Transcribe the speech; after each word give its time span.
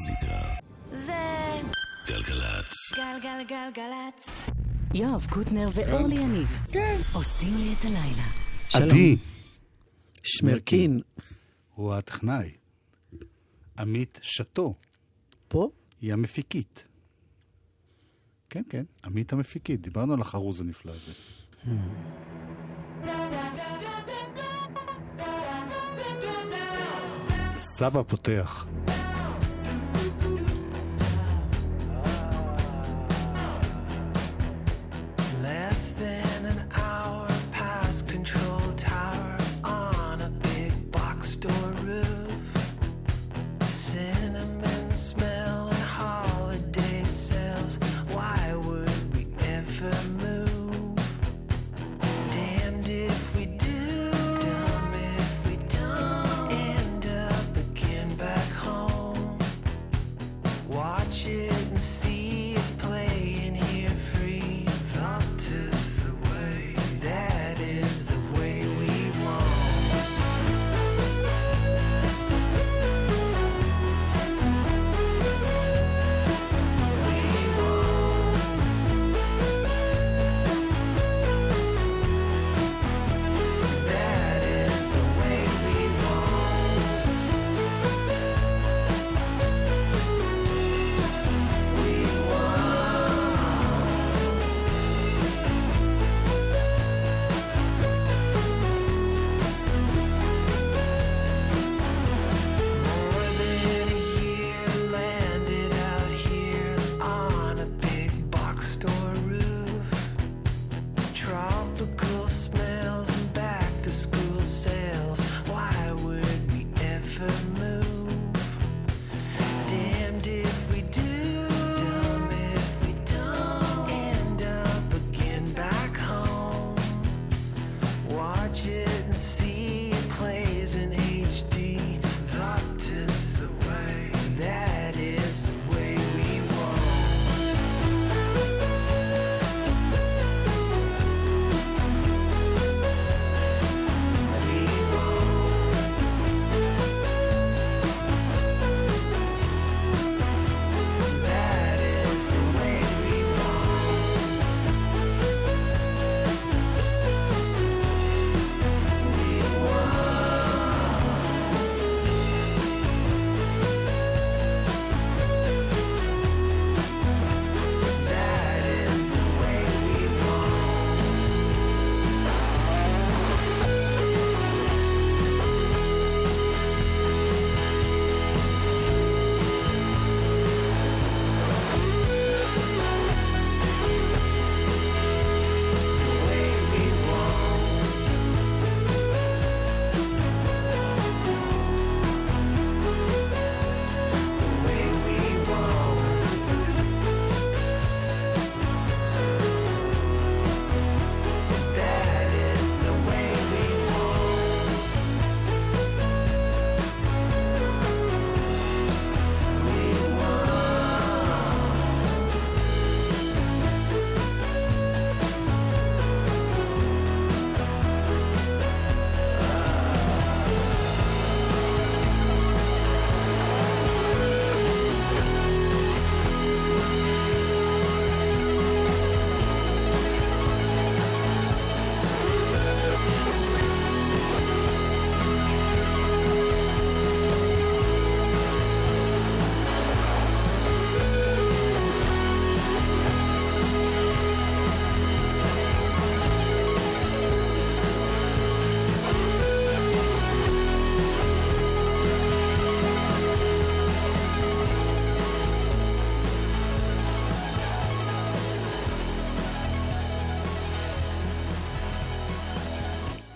המוזיקה. 0.00 0.54
זה 0.90 1.12
גלגלצ. 2.06 2.92
גלגלגלגלצ. 2.94 4.28
יואב 4.94 5.26
קוטנר 5.30 5.66
ואורלי 5.74 6.14
יניב 6.14 6.48
עושים 7.12 7.56
לי 7.56 7.74
את 7.74 7.84
הלילה. 7.84 8.26
עדי 8.74 9.16
שמרקין. 10.22 11.00
הוא 11.74 11.94
הטכנאי. 11.94 12.50
עמית 13.78 14.18
שתו 14.22 14.74
פה? 15.48 15.68
היא 16.00 16.12
המפיקית. 16.12 16.86
כן, 18.50 18.62
כן, 18.68 18.84
עמית 19.04 19.32
המפיקית. 19.32 19.80
דיברנו 19.80 20.14
על 20.14 20.20
החרוז 20.20 20.60
הנפלא 20.60 20.92
הזה. 20.92 21.12
סבא 27.56 28.02
פותח. 28.02 28.66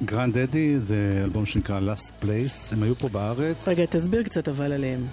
Grandaddy 0.04 0.80
זה 0.80 1.20
אלבום 1.24 1.46
שנקרא 1.46 1.80
Last 1.80 2.24
Place, 2.24 2.72
הם 2.72 2.82
היו 2.82 2.94
פה 2.94 3.08
בארץ. 3.08 3.68
רגע, 3.68 3.84
תסביר 3.86 4.22
קצת 4.22 4.48
אבל 4.48 4.72
עליהם. 4.72 5.06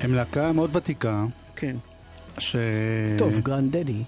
הם 0.00 0.14
להקה 0.14 0.52
מאוד 0.52 0.76
ותיקה, 0.76 1.26
כן. 1.56 1.76
ש... 2.38 2.56
טוב, 3.18 3.40
Grandaddy. 3.40 4.02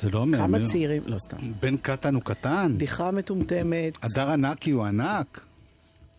זה 0.00 0.10
לא 0.10 0.18
אומר. 0.18 0.38
כמה 0.38 0.56
אני- 0.56 0.66
צעירים, 0.68 1.02
לא 1.06 1.18
סתם. 1.18 1.36
בן 1.60 1.76
קטן 1.76 2.14
הוא 2.14 2.22
קטן, 2.22 2.72
בדיחה 2.76 3.10
מטומטמת. 3.10 3.98
הדר 4.02 4.30
ענקי 4.30 4.70
הוא 4.70 4.84
ענק, 4.84 5.40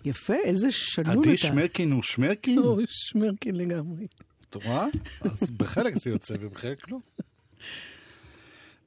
יפה, 0.06 0.34
איזה 0.46 0.72
שנון 0.72 1.12
אתה. 1.22 1.30
עדי 1.30 1.38
שמרקין 1.38 1.92
הוא 1.92 2.04
שמרקין. 2.04 2.58
או, 2.60 2.78
שמרקין 2.88 3.56
לגמרי. 3.56 4.06
את 4.50 4.56
רואה? 4.56 4.86
אז 5.22 5.50
בחלק 5.50 5.98
זה 5.98 6.10
יוצא 6.10 6.34
ובחלק 6.40 6.92
לא. 6.92 6.98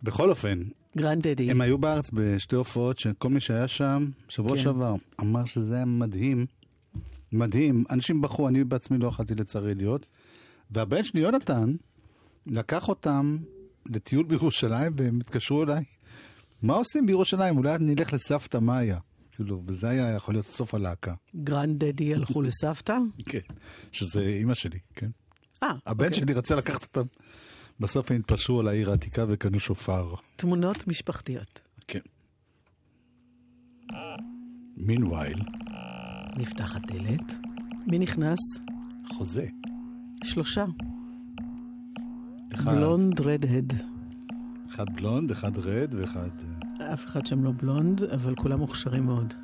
בכל 0.03 0.31
אופן, 0.31 0.63
Grandaddy. 0.97 1.51
הם 1.51 1.61
היו 1.61 1.79
בארץ 1.79 2.11
בשתי 2.13 2.57
הופעות 2.57 2.99
שכל 2.99 3.29
מי 3.29 3.41
שהיה 3.41 3.69
שם, 3.69 4.07
שבוע 4.29 4.57
כן. 4.57 4.63
שעבר, 4.63 4.95
אמר 5.21 5.45
שזה 5.45 5.75
היה 5.75 5.85
מדהים. 5.85 6.47
מדהים. 7.33 7.85
אנשים 7.91 8.21
בכו, 8.21 8.49
אני 8.49 8.65
בעצמי 8.65 8.99
לא 8.99 9.09
יכולתי 9.09 9.35
לצערי 9.35 9.75
להיות. 9.75 10.09
והבן 10.71 11.05
שלי, 11.05 11.21
יונתן, 11.21 11.75
לקח 12.47 12.89
אותם 12.89 13.37
לטיול 13.87 14.27
בירושלים, 14.27 14.93
והם 14.97 15.19
התקשרו 15.21 15.63
אליי, 15.63 15.85
מה 16.63 16.75
עושים 16.75 17.07
בירושלים? 17.07 17.57
אולי 17.57 17.77
נלך 17.81 18.13
לסבתא 18.13 18.57
מאיה. 18.57 18.99
כאילו, 19.37 19.63
וזה 19.67 19.89
היה 19.89 20.15
יכול 20.15 20.35
להיות 20.35 20.47
סוף 20.47 20.75
הלהקה. 20.75 21.15
Grandaddy 21.37 22.15
הלכו 22.15 22.43
לסבתא? 22.47 22.99
כן. 23.27 23.39
שזה 23.93 24.21
אימא 24.21 24.55
שלי, 24.55 24.79
כן. 24.95 25.11
אה, 25.63 25.73
הבן 25.87 26.05
אוקיי. 26.05 26.21
שלי 26.21 26.33
רצה 26.33 26.57
לקחת 26.57 26.83
אותם. 26.83 27.09
בסוף 27.81 28.11
הם 28.11 28.17
התפשרו 28.17 28.61
על 28.61 28.69
העיר 28.69 28.91
העתיקה 28.91 29.25
וקנו 29.29 29.61
שופר. 29.61 30.15
תמונות 30.37 30.87
משפחתיות. 30.87 31.61
כן. 31.89 31.99
מינווייל, 34.77 35.43
נפתחת 36.37 36.81
דלת. 36.93 37.33
מי 37.87 37.99
נכנס? 37.99 38.39
חוזה. 39.13 39.47
שלושה. 40.25 40.65
אחד, 42.55 42.75
בלונד 42.75 43.21
רדהד. 43.21 43.73
אחד 44.71 44.87
בלונד, 44.95 45.31
אחד 45.31 45.59
רד 45.59 45.95
ואחד... 45.95 46.29
אה, 46.81 46.95
אף 46.95 47.07
אחד 47.07 47.27
שם 47.27 47.45
לא 47.45 47.51
בלונד, 47.57 48.03
אבל 48.03 48.35
כולם 48.35 48.59
מוכשרים 48.59 49.07
מאוד. 49.07 49.35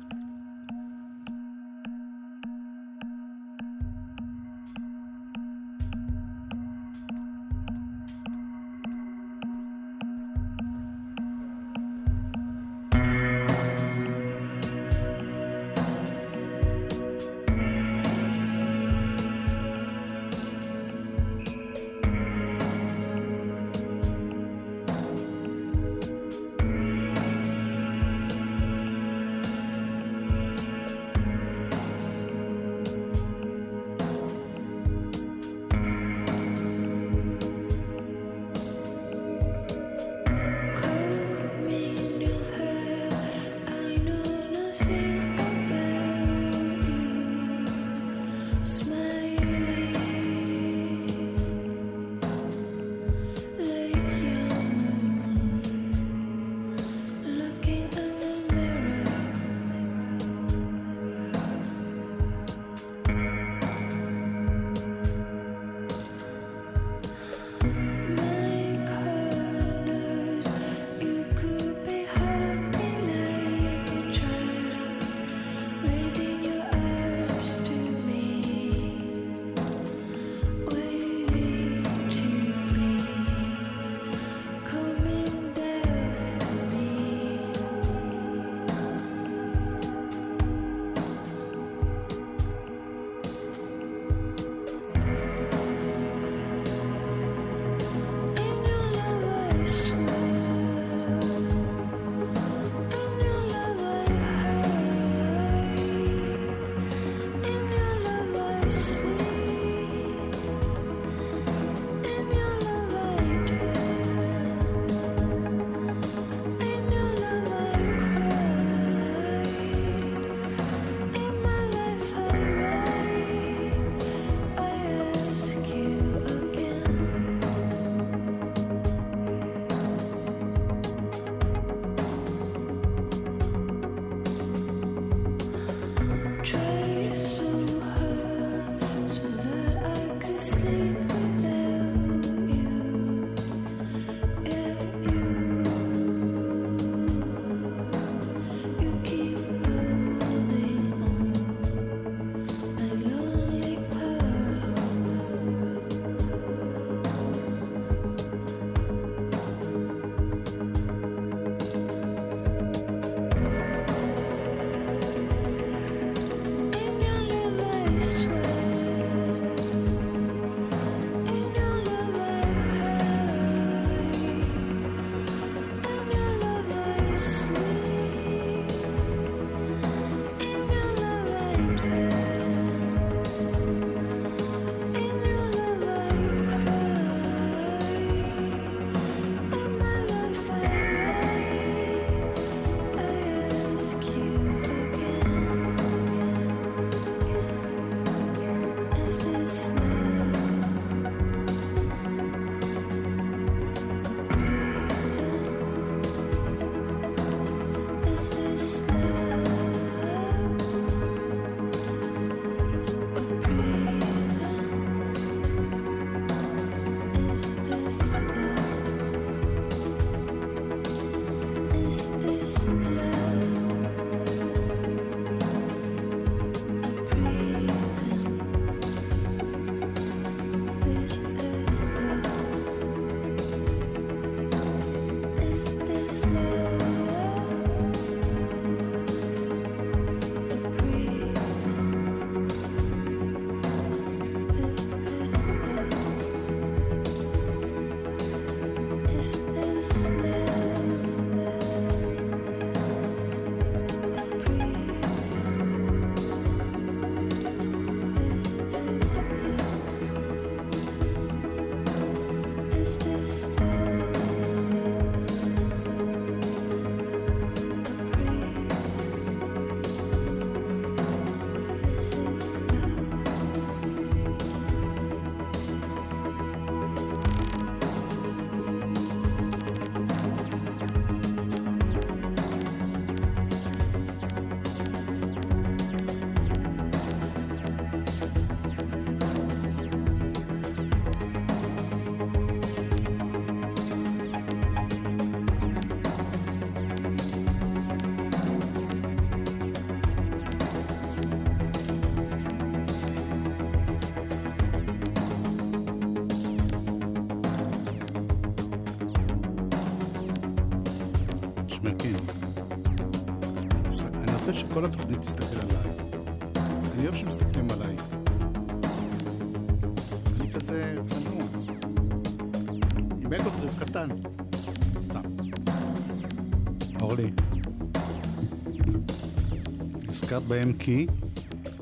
הזכרת 330.35 330.49
בהם 330.49 330.73
כי? 330.73 331.07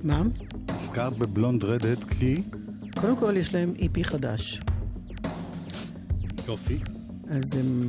מה? 0.04 0.24
הזכרת 0.70 1.18
בבלונד 1.18 1.64
רדהד 1.64 2.04
כי? 2.04 2.44
קודם 3.02 3.18
כל 3.18 3.34
יש 3.38 3.54
להם 3.54 3.74
איפי 3.80 4.04
חדש, 4.04 4.62
יופי. 6.48 6.80
אז 7.30 7.56
הם... 7.56 7.80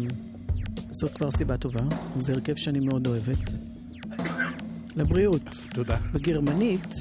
זאת 0.90 1.14
כבר 1.14 1.30
סיבה 1.30 1.56
טובה. 1.56 1.82
זה 2.16 2.32
הרכב 2.32 2.54
שאני 2.56 2.80
מאוד 2.80 3.06
אוהבת. 3.06 3.50
לבריאות. 4.96 5.42
תודה. 5.74 5.96
בגרמנית 6.14 6.94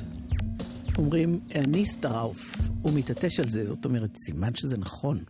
אומרים 0.97 1.39
אניסטראוף, 1.55 2.55
הוא 2.81 2.93
מתעטש 2.93 3.39
על 3.39 3.49
זה, 3.49 3.65
זאת 3.65 3.85
אומרת, 3.85 4.11
סימן 4.25 4.55
שזה 4.55 4.77
נכון. 4.77 5.23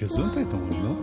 גזונטית 0.00 0.52
אומרים, 0.52 0.82
לא? 0.82 0.94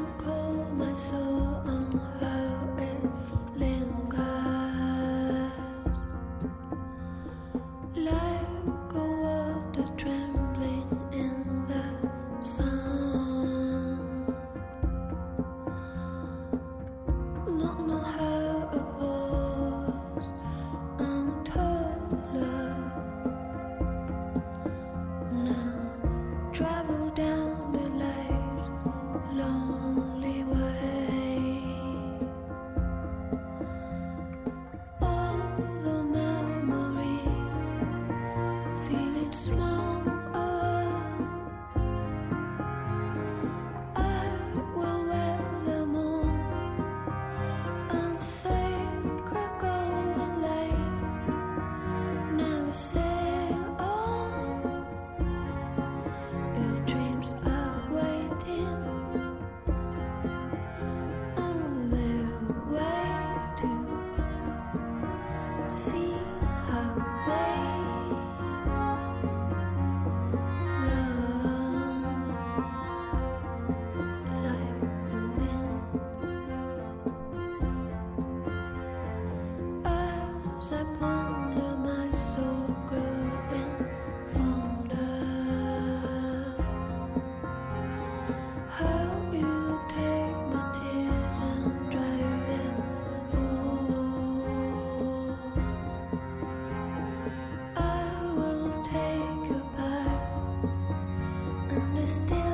understand. 101.80 102.49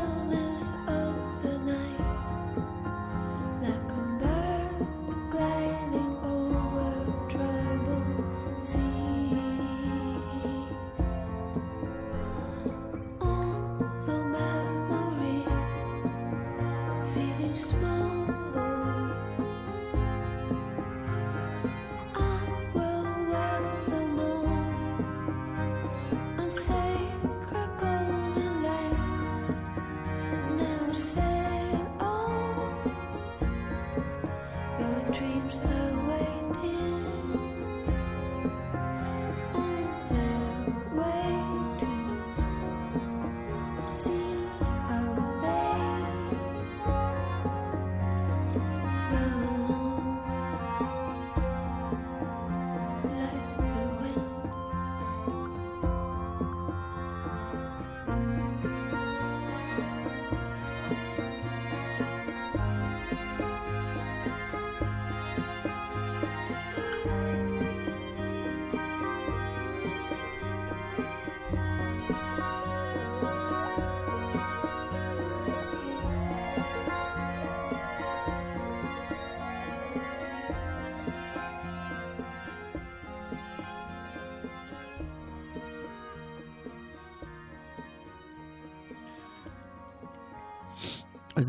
אז 91.35 91.45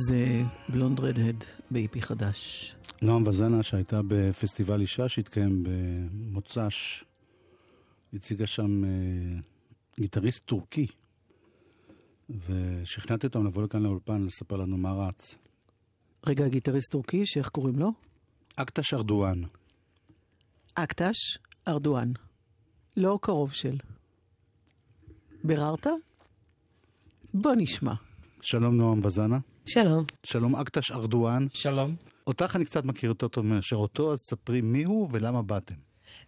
Blonde 0.68 1.00
Redhead 1.00 1.44
ב 1.70 1.81
EP 1.81 2.02
חדש. 2.02 2.74
נועם 3.02 3.26
וזנה 3.26 3.62
שהייתה 3.62 4.00
בפסטיבל 4.08 4.80
אישה 4.80 5.08
שהתקיים 5.08 5.64
במוצ"ש, 5.64 7.04
הציגה 8.14 8.46
שם 8.46 8.84
אה, 8.84 8.90
גיטריסט 10.00 10.44
טורקי, 10.44 10.86
ושכנעתי 12.30 13.26
אותם 13.26 13.46
לבוא 13.46 13.62
לכאן 13.62 13.82
לאולפן 13.82 14.22
לספר 14.22 14.56
לנו 14.56 14.76
מה 14.76 14.92
רץ. 14.92 15.34
רגע, 16.26 16.48
גיטריסט 16.48 16.92
טורקי, 16.92 17.26
שאיך 17.26 17.48
קוראים 17.48 17.78
לו? 17.78 17.92
אקטש 18.56 18.94
ארדואן. 18.94 19.42
אקטש 20.74 21.38
ארדואן. 21.68 22.12
לא 22.96 23.18
קרוב 23.22 23.52
של. 23.52 23.76
ביררת? 25.44 25.86
בוא 27.34 27.52
נשמע. 27.56 27.94
שלום 28.40 28.76
נועם 28.76 29.00
וזנה. 29.04 29.38
שלום. 29.66 30.04
שלום 30.22 30.56
אקטש 30.56 30.90
ארדואן. 30.90 31.46
שלום. 31.52 31.96
אותך 32.26 32.56
אני 32.56 32.64
קצת 32.64 32.84
מכיר 32.84 33.08
יותר 33.08 33.28
טוב 33.28 33.46
מאשר 33.46 33.76
אותו, 33.76 34.12
אז 34.12 34.18
ספרי 34.18 34.60
מי 34.60 34.84
הוא 34.84 35.08
ולמה 35.12 35.42
באתם. 35.42 35.74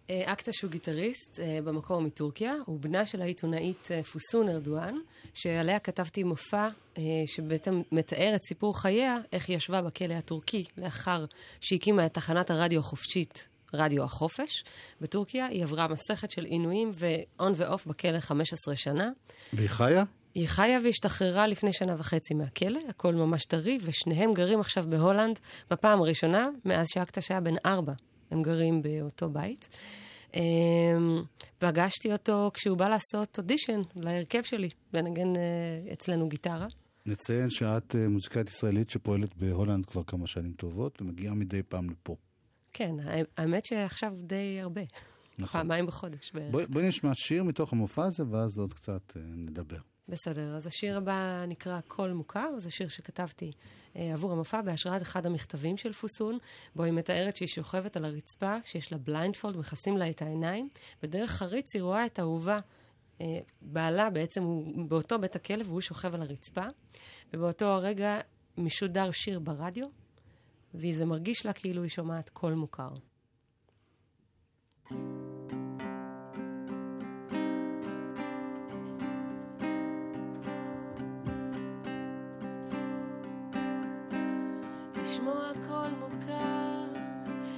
אה, 0.09 0.33
אקטש 0.33 0.61
הוא 0.61 0.71
גיטריסט, 0.71 1.39
אה, 1.39 1.59
במקור 1.63 2.01
מטורקיה. 2.01 2.53
הוא 2.65 2.79
בנה 2.79 3.05
של 3.05 3.21
העיתונאית 3.21 3.89
אה, 3.91 4.03
פוסון 4.03 4.49
ארדואן, 4.49 4.95
שעליה 5.33 5.79
כתבתי 5.79 6.23
מופע 6.23 6.67
אה, 6.97 7.03
שבעצם 7.25 7.81
מתאר 7.91 8.31
את 8.35 8.43
סיפור 8.43 8.81
חייה, 8.81 9.17
איך 9.33 9.49
היא 9.49 9.57
ישבה 9.57 9.81
בכלא 9.81 10.13
הטורקי 10.13 10.65
לאחר 10.77 11.25
שהקימה 11.61 12.05
את 12.05 12.13
תחנת 12.13 12.51
הרדיו 12.51 12.79
החופשית. 12.79 13.47
רדיו 13.73 14.03
החופש 14.03 14.63
בטורקיה, 15.01 15.45
היא 15.45 15.63
עברה 15.63 15.87
מסכת 15.87 16.31
של 16.31 16.45
עינויים 16.45 16.91
ו 16.93 17.13
on 17.13 17.53
ו 17.55 17.62
off 17.62 17.85
בכלא 17.85 18.19
15 18.19 18.75
שנה. 18.75 19.09
והיא 19.53 19.69
חיה? 19.69 20.03
היא 20.35 20.47
חיה 20.47 20.79
והשתחררה 20.83 21.47
לפני 21.47 21.73
שנה 21.73 21.95
וחצי 21.97 22.33
מהכלא, 22.33 22.79
הכל 22.89 23.15
ממש 23.15 23.45
טרי, 23.45 23.77
ושניהם 23.83 24.33
גרים 24.33 24.59
עכשיו 24.59 24.83
בהולנד 24.89 25.39
בפעם 25.71 26.01
הראשונה 26.01 26.45
מאז 26.65 26.87
שאקטש 26.93 27.21
שהיה 27.21 27.39
בן 27.39 27.55
ארבע. 27.65 27.93
הם 28.31 28.41
גרים 28.41 28.81
באותו 28.81 29.29
בית. 29.29 29.69
אמ, 30.33 31.23
פגשתי 31.59 32.13
אותו 32.13 32.51
כשהוא 32.53 32.77
בא 32.77 32.89
לעשות 32.89 33.37
אודישן 33.37 33.81
להרכב 33.95 34.41
שלי, 34.43 34.69
לנגן 34.93 35.35
אה, 35.35 35.93
אצלנו 35.93 36.29
גיטרה. 36.29 36.67
נציין 37.05 37.49
שאת 37.49 37.95
אה, 37.95 38.07
מוזיקאית 38.07 38.49
ישראלית 38.49 38.89
שפועלת 38.89 39.35
בהולנד 39.35 39.85
כבר 39.85 40.03
כמה 40.03 40.27
שנים 40.27 40.53
טובות, 40.53 41.01
ומגיעה 41.01 41.33
מדי 41.33 41.63
פעם 41.63 41.89
לפה. 41.89 42.15
כן, 42.73 42.95
האמת 43.37 43.65
שעכשיו 43.65 44.13
די 44.23 44.59
הרבה. 44.61 44.81
נכון. 45.39 45.61
פעמיים 45.61 45.85
בחודש 45.85 46.31
בערך. 46.33 46.51
בואי 46.51 46.65
בואי 46.65 46.87
נשמע 46.87 47.11
שיר 47.15 47.43
מתוך 47.43 47.73
המופע 47.73 48.05
הזה, 48.05 48.23
ואז 48.31 48.57
עוד 48.57 48.73
קצת 48.73 49.13
אה, 49.17 49.21
נדבר. 49.25 49.79
בסדר, 50.09 50.55
אז 50.55 50.67
השיר 50.67 50.97
הבא 50.97 51.45
נקרא 51.47 51.81
קול 51.81 52.13
מוכר, 52.13 52.49
זה 52.57 52.71
שיר 52.71 52.87
שכתבתי 52.87 53.51
אה, 53.95 54.13
עבור 54.13 54.31
המופע 54.31 54.61
בהשראת 54.61 55.01
אחד 55.01 55.25
המכתבים 55.25 55.77
של 55.77 55.93
פוסון, 55.93 56.37
בו 56.75 56.83
היא 56.83 56.93
מתארת 56.93 57.35
שהיא 57.35 57.47
שוכבת 57.47 57.97
על 57.97 58.05
הרצפה, 58.05 58.55
שיש 58.65 58.91
לה 58.91 58.97
blindfold, 58.97 59.57
מכסים 59.57 59.97
לה 59.97 60.09
את 60.09 60.21
העיניים, 60.21 60.69
ודרך 61.03 61.29
חריץ 61.29 61.75
היא 61.75 61.81
רואה 61.81 62.05
את 62.05 62.19
האהובה. 62.19 62.59
אה, 63.21 63.39
בעלה 63.61 64.09
בעצם 64.09 64.43
הוא 64.43 64.87
באותו 64.87 65.19
בית 65.19 65.35
הכלא 65.35 65.63
והוא 65.65 65.81
שוכב 65.81 66.15
על 66.15 66.21
הרצפה, 66.21 66.65
ובאותו 67.33 67.65
הרגע 67.65 68.19
משודר 68.57 69.11
שיר 69.11 69.39
ברדיו, 69.39 69.85
וזה 70.73 71.05
מרגיש 71.05 71.45
לה 71.45 71.53
כאילו 71.53 71.81
היא 71.81 71.89
שומעת 71.89 72.29
קול 72.29 72.53
מוכר. 72.53 72.89
לשמוע 85.19 85.51
קול 85.67 85.89
מוכר, 85.99 86.85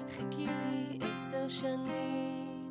חיכיתי 0.09 0.99
עשר 1.13 1.47
שנים. 1.47 2.69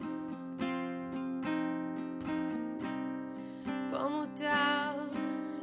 פה 3.91 4.09
מותר 4.09 4.93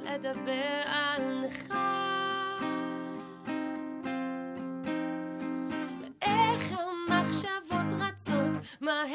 לדבר 0.03 0.81
על 0.85 1.45
נכר. 1.45 2.57
איך 6.21 6.73
המחשבות 6.79 7.99
רצות 7.99 8.63
מהר 8.81 9.13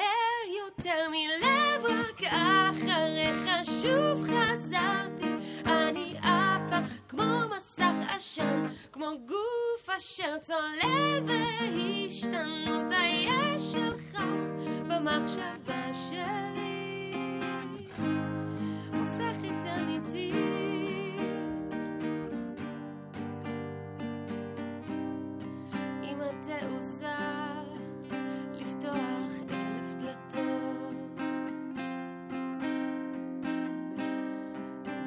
יותר 0.67 1.11
מלב, 1.11 1.85
רק 1.85 2.23
אחריך 2.23 3.65
שוב 3.65 4.23
חזרתי. 4.25 4.72
אשר 9.97 10.39
צולל 10.41 11.21
והשתנות 11.27 12.91
היש 12.91 13.63
שלך 13.73 14.23
במחשבה 14.89 15.95
שלי. 16.09 17.41
הופכת 18.93 19.69
אמיתית. 19.77 20.33
עם 26.03 26.21
התעוזה 26.21 27.07
לפתוח 28.53 29.33
אלף 29.51 29.95
דלתות. 29.95 31.21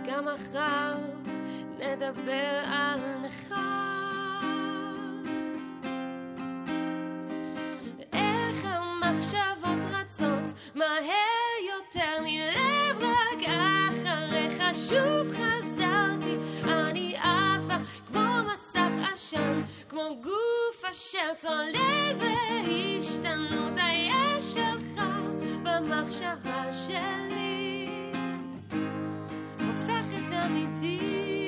גם 0.05 0.25
מחר 0.25 0.95
נדבר 1.79 2.63
על 2.65 2.99
נכר. 3.21 4.04
כמו 19.95 20.15
גוף 20.23 20.85
אשר 20.91 21.33
צולל 21.37 22.15
והשתנות 22.17 23.73
היש 23.75 24.53
שלך 24.53 25.01
במחשבה 25.63 26.73
שלי. 26.73 27.87
הופכת 29.59 30.33
אמיתית. 30.45 31.44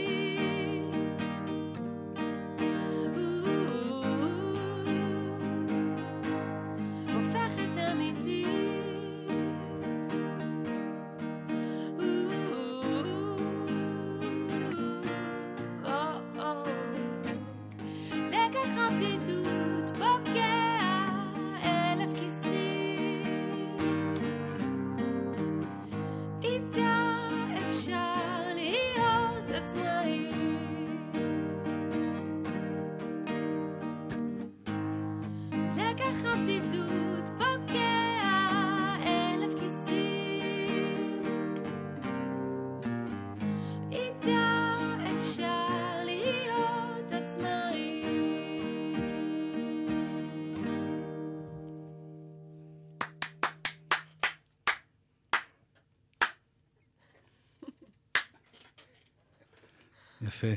יפה. 60.38 60.48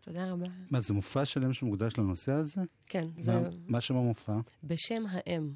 תודה 0.00 0.32
רבה. 0.32 0.46
מה, 0.70 0.80
זה 0.80 0.94
מופע 0.94 1.24
שלם 1.24 1.52
שמוקדש 1.52 1.98
לנושא 1.98 2.32
הזה? 2.32 2.60
כן, 2.86 3.06
זה 3.18 3.40
מה- 3.40 3.48
מה 3.66 3.80
שם 3.80 3.96
המופע? 3.96 4.36
בשם 4.64 5.02
האם. 5.08 5.52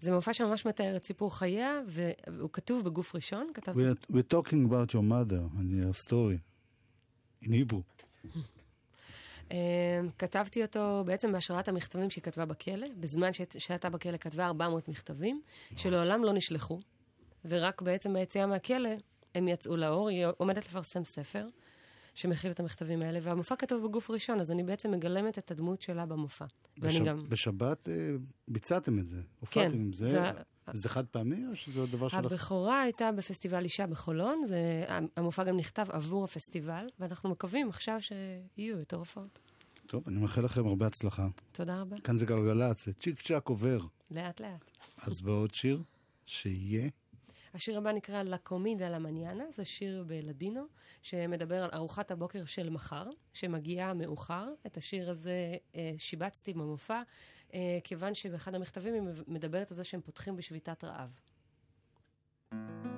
זה 0.00 0.12
מופע 0.14 0.32
שממש 0.32 0.66
מתאר 0.66 0.96
את 0.96 1.04
סיפור 1.04 1.36
חייה, 1.36 1.80
והוא 1.86 2.50
כתוב 2.52 2.84
בגוף 2.84 3.14
ראשון, 3.14 3.50
כתבתי 3.54 3.78
We 3.78 3.94
are, 3.94 4.12
we're 4.12 4.34
talking 4.34 4.70
about 4.70 4.90
your 4.94 5.02
mother 5.02 5.58
and 5.58 5.70
your 5.72 6.08
story. 6.08 6.38
In 7.44 7.48
Hebrew. 7.48 8.06
אה, 9.52 9.56
כתבתי 10.18 10.62
אותו 10.62 11.02
בעצם 11.06 11.32
בהשראת 11.32 11.68
המכתבים 11.68 12.10
שהיא 12.10 12.22
כתבה 12.24 12.44
בכלא. 12.44 12.86
בזמן 13.00 13.30
שהייתה 13.58 13.90
בכלא 13.90 14.16
כתבה 14.16 14.46
400 14.46 14.88
מכתבים, 14.88 15.42
שלעולם 15.76 16.24
לא 16.24 16.32
נשלחו, 16.32 16.80
ורק 17.44 17.82
בעצם 17.82 18.12
ביציאה 18.12 18.46
מהכלא 18.46 18.90
הם 19.34 19.48
יצאו 19.48 19.76
לאור. 19.76 20.08
היא 20.08 20.26
עומדת 20.36 20.66
לפרסם 20.66 21.04
ספר 21.04 21.46
שמכיל 22.16 22.50
את 22.50 22.60
המכתבים 22.60 23.02
האלה, 23.02 23.18
והמופע 23.22 23.56
כתוב 23.56 23.86
בגוף 23.88 24.10
ראשון, 24.10 24.40
אז 24.40 24.50
אני 24.50 24.62
בעצם 24.62 24.90
מגלמת 24.90 25.38
את 25.38 25.50
הדמות 25.50 25.82
שלה 25.82 26.06
במופע. 26.06 26.44
ואני 26.78 26.92
בשב- 26.94 27.04
גם... 27.04 27.28
בשבת 27.28 27.88
אה, 27.88 27.94
ביצעתם 28.48 28.98
את 28.98 29.08
זה. 29.08 29.20
הופעתם 29.40 29.74
עם 29.74 29.92
זה. 29.92 30.06
זה- 30.08 30.32
זה 30.72 30.88
חד 30.88 31.06
פעמי 31.06 31.46
או 31.50 31.56
שזה 31.56 31.80
עוד 31.80 31.90
דבר 31.90 32.08
שלך? 32.08 32.24
הבכורה 32.24 32.82
הייתה 32.82 33.12
בפסטיבל 33.12 33.64
אישה 33.64 33.86
בחולון, 33.86 34.42
זה, 34.46 34.84
המופע 35.16 35.44
גם 35.44 35.56
נכתב 35.56 35.86
עבור 35.88 36.24
הפסטיבל, 36.24 36.86
ואנחנו 37.00 37.30
מקווים 37.30 37.68
עכשיו 37.68 37.96
שיהיו 38.00 38.78
יותר 38.78 38.96
הופעות. 38.96 39.38
טוב, 39.86 40.02
אני 40.08 40.16
מאחל 40.18 40.44
לכם 40.44 40.66
הרבה 40.66 40.86
הצלחה. 40.86 41.28
תודה 41.52 41.80
רבה. 41.80 41.96
כאן 42.00 42.16
זה 42.16 42.26
גלגלצ, 42.26 42.88
צ'יק 42.88 43.20
צ'אק 43.22 43.48
עובר. 43.48 43.80
לאט 44.10 44.40
לאט. 44.40 44.64
אז 45.02 45.20
בעוד 45.20 45.54
שיר, 45.54 45.82
שיהיה. 46.26 46.88
השיר 47.56 47.78
הבא 47.78 47.92
נקרא 47.92 48.22
לה 48.22 48.38
קומידה 48.38 48.88
לה 48.88 48.98
מניאנה, 48.98 49.44
זה 49.50 49.64
שיר 49.64 50.04
בלדינו, 50.06 50.64
שמדבר 51.02 51.62
על 51.62 51.70
ארוחת 51.74 52.10
הבוקר 52.10 52.44
של 52.44 52.70
מחר, 52.70 53.04
שמגיעה 53.32 53.94
מאוחר. 53.94 54.48
את 54.66 54.76
השיר 54.76 55.10
הזה 55.10 55.56
אה, 55.74 55.92
שיבצתי 55.96 56.52
במופע, 56.52 57.02
אה, 57.54 57.78
כיוון 57.84 58.14
שבאחד 58.14 58.54
המכתבים 58.54 58.94
היא 58.94 59.02
מדברת 59.26 59.70
על 59.70 59.76
זה 59.76 59.84
שהם 59.84 60.00
פותחים 60.00 60.36
בשביתת 60.36 60.84
רעב. 60.84 61.10
La 62.52 62.95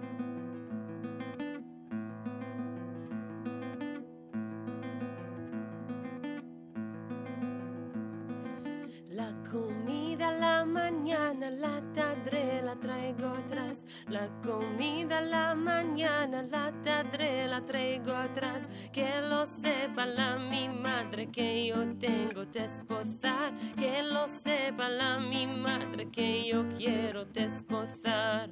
mañana, 10.69 11.51
la 11.51 11.81
tarde 11.93 12.63
la 12.63 12.77
traigo 12.77 13.29
atrás. 13.29 13.87
La 14.09 14.29
comida 14.43 15.21
la 15.21 15.55
mañana, 15.55 16.43
la 16.43 16.71
tarde 16.83 17.47
la 17.49 17.65
traigo 17.65 18.13
atrás. 18.13 18.69
Que 18.93 19.21
lo 19.21 19.47
sepa 19.47 20.07
la 20.07 20.39
mi 20.39 20.69
madre 20.69 21.31
que 21.31 21.67
yo 21.67 21.97
tengo 21.99 22.47
te 22.47 22.65
esposar. 22.65 23.53
Que 23.77 24.03
lo 24.03 24.29
sepa 24.29 24.89
la 24.89 25.19
mi 25.19 25.47
madre 25.47 26.11
que 26.11 26.47
yo 26.47 26.69
quiero 26.69 27.27
te 27.27 27.45
esposar. 27.45 28.51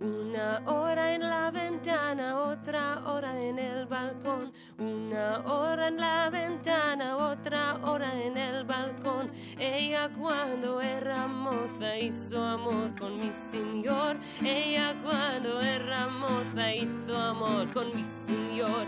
Una 0.00 0.62
hora 0.66 1.14
en 1.14 1.22
la 1.22 1.50
ventana, 1.50 2.38
otra 2.76 3.10
hora 3.10 3.40
en 3.40 3.58
el 3.58 3.86
balcón. 3.86 4.52
Una 4.78 5.40
hora 5.46 5.88
en 5.88 5.96
la 5.96 6.28
ventana, 6.28 7.16
otra 7.16 7.76
hora 7.82 8.12
en 8.22 8.36
el 8.36 8.64
balcón. 8.64 9.30
Ella 9.58 10.10
cuando 10.10 10.82
era 10.82 11.26
moza 11.26 11.96
hizo 11.98 12.42
amor 12.44 12.94
con 12.98 13.18
mi 13.18 13.32
señor. 13.50 14.18
Ella 14.44 14.94
cuando 15.02 15.62
era 15.62 16.06
moza 16.08 16.74
hizo 16.74 17.16
amor 17.16 17.72
con 17.72 17.96
mi 17.96 18.04
señor. 18.04 18.86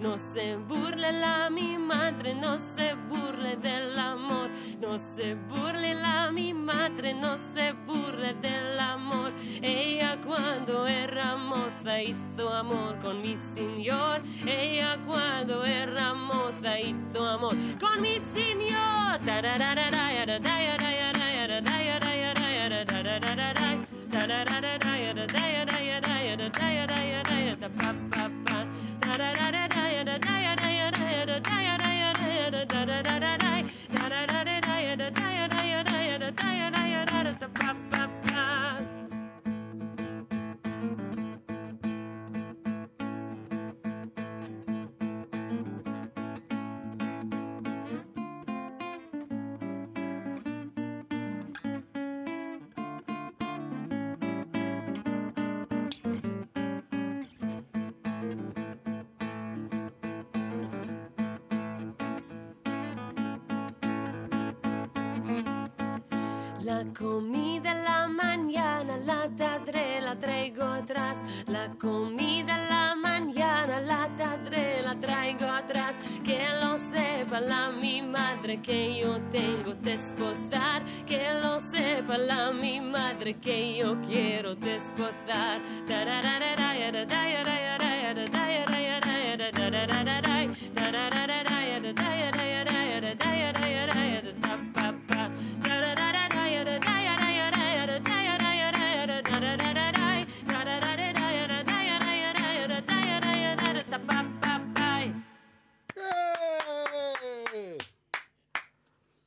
No 0.00 0.18
se 0.18 0.56
burle 0.56 1.12
la 1.12 1.50
mi 1.50 1.76
madre, 1.78 2.34
no 2.34 2.58
se 2.58 2.94
burle 3.08 3.56
del 3.56 3.98
amor, 3.98 4.50
no 4.80 4.98
se 4.98 5.34
burle 5.34 5.94
la 5.94 6.30
mi 6.30 6.54
madre, 6.54 7.12
no 7.14 7.36
se 7.36 7.72
burle 7.86 8.34
del 8.34 8.78
amor. 8.78 9.32
Ella 9.62 10.18
cuando 10.24 10.86
era 10.86 11.36
moza 11.36 12.00
hizo 12.00 12.45
amor 12.48 12.98
con 13.02 13.22
mi 13.22 13.36
señor, 13.36 14.22
ella 14.46 14.98
cuando 15.06 15.64
era 15.64 16.14
moza 16.14 16.78
hizo 16.80 17.26
amor 17.26 17.54
con 17.80 18.00
mi 18.00 18.20
señor. 18.20 18.96
La 66.66 66.84
comida 66.98 67.70
en 67.70 67.84
la 67.84 68.08
mañana 68.08 68.96
la 68.96 69.28
tadré, 69.36 70.00
la 70.00 70.16
traigo 70.16 70.64
atrás. 70.64 71.24
La 71.46 71.68
comida 71.78 72.58
en 72.58 72.68
la 72.68 72.96
mañana 72.96 73.78
la 73.82 74.08
tadré, 74.16 74.82
la 74.82 74.96
traigo 74.96 75.46
atrás. 75.46 75.96
Que 76.24 76.44
lo 76.60 76.76
sepa 76.76 77.40
la 77.40 77.70
mi 77.70 78.02
madre 78.02 78.60
que 78.60 78.98
yo 78.98 79.20
tengo 79.30 79.76
te 79.76 79.94
esposar. 79.94 80.82
Que 81.06 81.34
lo 81.40 81.60
sepa 81.60 82.18
la 82.18 82.50
mi 82.50 82.80
madre 82.80 83.34
que 83.34 83.76
yo 83.76 84.00
quiero 84.00 84.56
te 84.56 84.74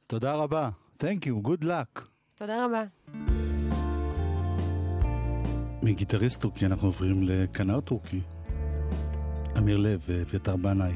תודה 0.09 0.35
רבה. 0.35 0.69
Thank 0.99 1.25
you, 1.25 1.47
good 1.47 1.63
luck. 1.63 2.01
תודה 2.35 2.65
רבה. 2.65 2.83
מגיטריסט 5.83 6.41
טורקי 6.41 6.65
אנחנו 6.65 6.87
עוברים 6.87 7.23
לכנר 7.23 7.79
טורקי. 7.79 8.21
אמיר 9.57 9.77
לב 9.77 10.05
ואביתר 10.07 10.55
בנאי. 10.55 10.93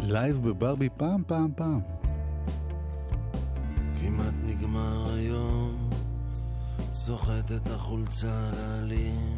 live 0.00 0.48
בברבי 0.48 0.88
פעם, 0.96 1.22
פעם, 1.26 1.50
פעם. 1.56 1.80
כמעט 4.00 4.34
נגמר 4.44 5.14
היום, 5.14 5.90
סוחט 6.92 7.52
את 7.56 7.66
החולצה 7.66 8.48
על 8.48 8.54
העלים. 8.54 9.36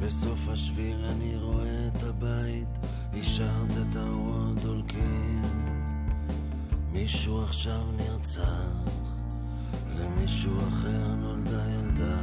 בסוף 0.00 0.48
השביל 0.48 1.04
אני 1.04 1.36
רואה 1.36 1.88
את 1.88 2.02
הבית, 2.02 2.68
השארת 3.12 3.70
את 3.70 3.96
האורות 3.96 4.54
דולקים. 4.62 5.59
מישהו 6.92 7.44
עכשיו 7.44 7.82
נרצח, 7.96 8.90
למישהו 9.94 10.58
אחר 10.58 11.14
נולדה 11.18 11.62
ילדה, 11.70 12.20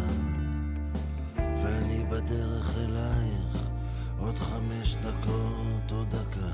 ואני 1.35 2.05
בדרך 2.09 2.77
אלייך, 2.77 3.69
עוד 4.19 4.37
חמש 4.37 4.95
דקות, 4.95 5.91
עוד 5.91 6.09
דקה. 6.09 6.51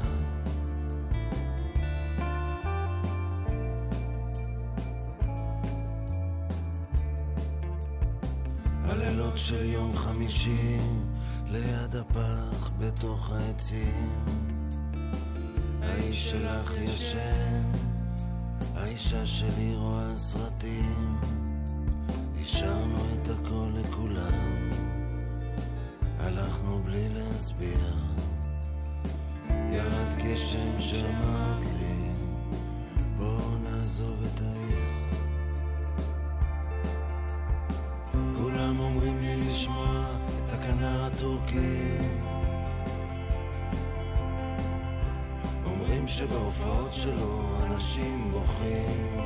הלילות 8.83 9.37
של 9.37 9.65
יום 9.65 9.95
חמישי 9.95 10.77
ליד 11.47 11.95
הפח 11.95 12.71
בתוך 12.79 13.31
העצים. 13.31 14.25
האיש 15.81 16.29
שלך 16.29 16.73
ישן, 16.81 17.92
האישה 18.83 19.25
שלי 19.25 19.75
רואה 19.75 20.17
סרטים. 20.17 21.19
השארנו 22.41 22.97
את 23.13 23.29
הכל 23.29 23.69
לכולם. 23.73 24.69
הלכנו 26.19 26.83
בלי 26.85 27.09
להסביר. 27.09 27.95
ירד 29.49 30.17
גשם 30.17 30.79
שאמרת 30.79 31.63
לי 31.63 32.09
בואו 33.17 33.57
נעזוב 33.63 34.23
את 34.23 34.41
העיר. 34.41 35.23
כולם 38.37 38.79
אומרים 38.79 39.21
לי 39.21 39.35
לשמוע 39.35 40.05
את 40.45 40.53
הכנר 40.53 41.03
הטורקי. 41.03 41.97
אומרים 45.65 46.07
שבהופעות 46.07 46.93
שלו 46.93 47.52
אנשים 47.65 48.31
בוכים. 48.31 49.19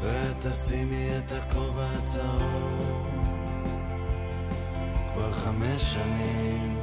ותשימי 0.00 1.08
את 1.18 1.32
הכובע 1.32 1.86
הצהוב. 1.98 3.06
כבר 5.14 5.32
חמש 5.32 5.82
שנים 5.82 6.78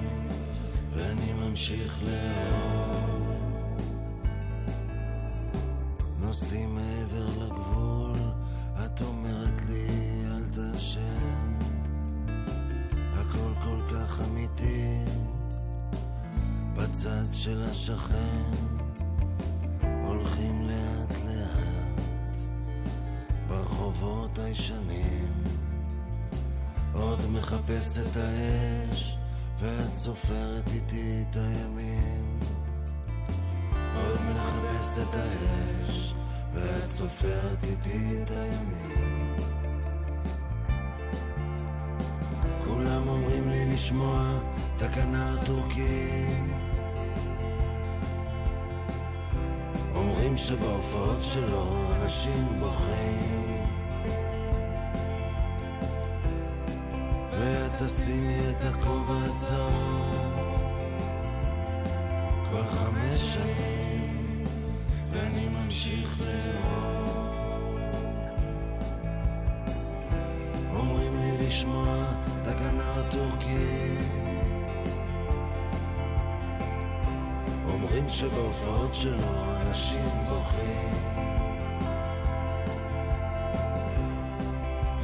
ואני 0.93 1.33
ממשיך 1.33 1.99
לאהוב 2.03 3.04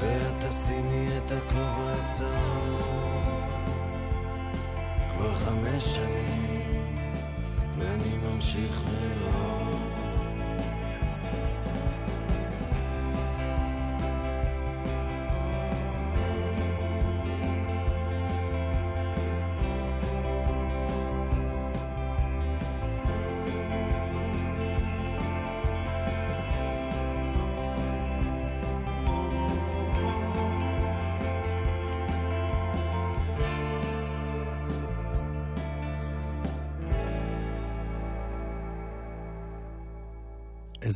ואת 0.02 0.44
תשימי 0.50 1.08
את 1.18 1.32
הכובע 1.32 1.94
הצהוב 1.94 3.22
כבר 5.12 5.34
חמש 5.34 5.84
שנים, 5.84 6.86
ואני 7.78 8.18
ממשיך 8.18 8.82
לאהוב. 8.86 9.71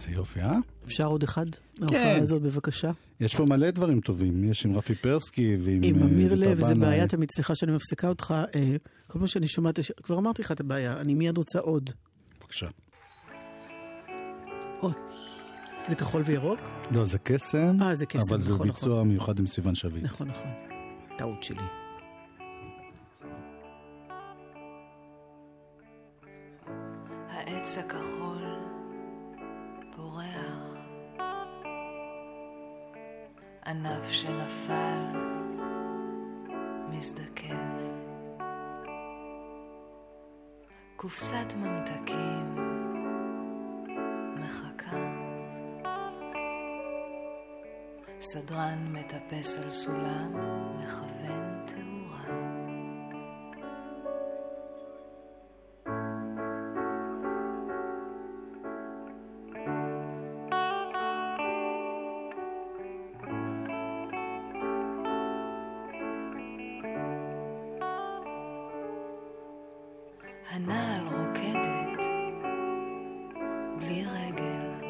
איזה 0.05 0.17
יופי, 0.17 0.41
אה? 0.41 0.57
אפשר 0.83 1.05
עוד 1.05 1.23
אחד? 1.23 1.45
מההופעה 1.79 2.17
הזאת 2.17 2.41
בבקשה. 2.41 2.91
יש 3.19 3.35
פה 3.35 3.45
מלא 3.45 3.71
דברים 3.71 4.01
טובים. 4.01 4.43
יש 4.43 4.65
עם 4.65 4.77
רפי 4.77 4.95
פרסקי 4.95 5.55
ועם... 5.59 5.83
עם 5.83 6.01
אה, 6.01 6.07
אמיר 6.07 6.29
רויטל 6.29 6.49
לב, 6.49 6.61
זה. 6.65 6.75
בעיה 6.75 7.07
תמיד, 7.07 7.31
סליחה 7.31 7.55
שאני 7.55 7.71
מפסיקה 7.71 8.07
אותך. 8.07 8.33
אה, 8.55 8.75
כל 9.07 9.19
פעם 9.19 9.27
שאני 9.27 9.47
שומעת, 9.47 9.79
כבר 10.03 10.17
אמרתי 10.17 10.41
לך 10.41 10.51
את 10.51 10.59
הבעיה, 10.59 10.99
אני 10.99 11.13
מיד 11.13 11.37
רוצה 11.37 11.59
עוד. 11.59 11.89
בבקשה. 12.39 12.67
אוי, 14.83 14.91
זה 15.87 15.95
כחול 15.95 16.21
וירוק? 16.25 16.59
לא, 16.91 17.05
זה 17.05 17.17
קסם, 17.17 17.77
אה, 17.81 17.95
זה 17.95 18.05
קסם, 18.05 18.19
אבל 18.33 18.41
זה 18.41 18.53
נכון, 18.53 18.67
ביצוע 18.67 19.03
מיוחד 19.03 19.39
עם 19.39 19.47
סיון 19.47 19.75
שביט. 19.75 20.03
נכון, 20.03 20.27
נכון. 20.27 20.51
טעות 21.17 21.43
שלי. 21.43 21.63
העץ 27.29 27.77
הכחול 27.77 28.34
ענף 33.67 34.11
שנפל 34.11 35.01
מזדקף, 36.89 37.53
קופסת 40.95 41.53
ממתקים 41.57 42.55
מחכה, 44.35 45.11
סדרן 48.19 48.93
מטפס 48.93 49.57
על 49.57 49.69
סולם, 49.69 50.31
מכוון 50.79 51.65
תאורה. 51.65 52.04
הנעל 70.49 71.07
רוקדת 71.07 72.05
בלי 73.79 74.05
רגל. 74.05 74.85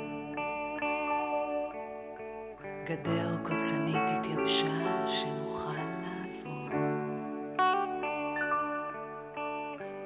גדר 2.86 3.38
קוצנית 3.44 4.10
התייבשה 4.18 5.08
שנוכל 5.08 5.70
לעבור. 6.02 6.70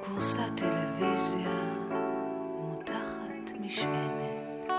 כורסת 0.06 0.42
טלוויזיה 0.58 1.76
מותחת 2.60 3.52
משענת. 3.60 4.70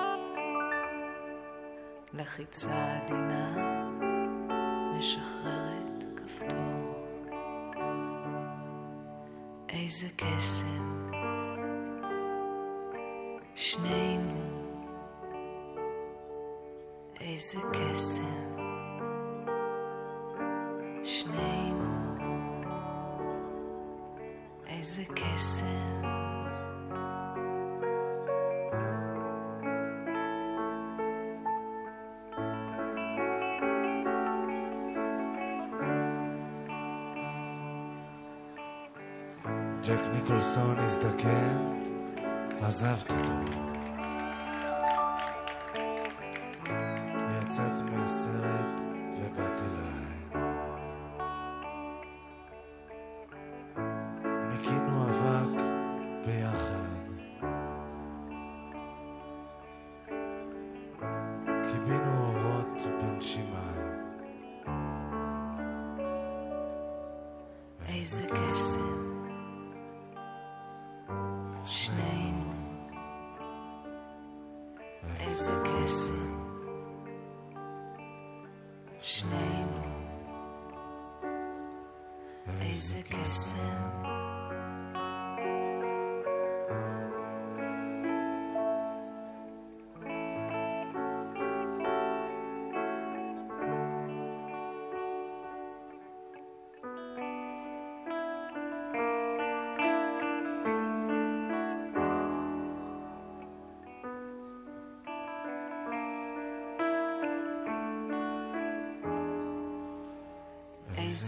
לחיצה 2.14 2.96
עדינה 2.96 3.59
איזה 10.00 10.12
קסם. 10.16 11.10
שנינו. 13.54 14.32
איזה 17.20 17.58
קסם. 17.72 18.56
שנינו. 21.04 22.16
איזה 24.66 25.02
קסם. 25.04 25.99
I've 42.82 43.09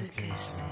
איזה 0.02 0.62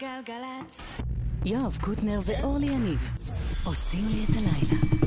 גלגלצ. 0.00 0.80
יואב 1.44 1.78
קוטנר 1.80 2.20
ואורלי 2.24 2.66
יניב 2.66 3.10
עושים 3.64 4.08
לי 4.08 4.24
את 4.24 4.36
הלילה. 4.36 5.03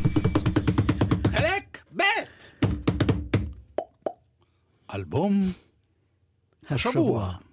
Bum, 5.17 5.55
Herr 6.67 6.77
Chabot. 6.77 7.46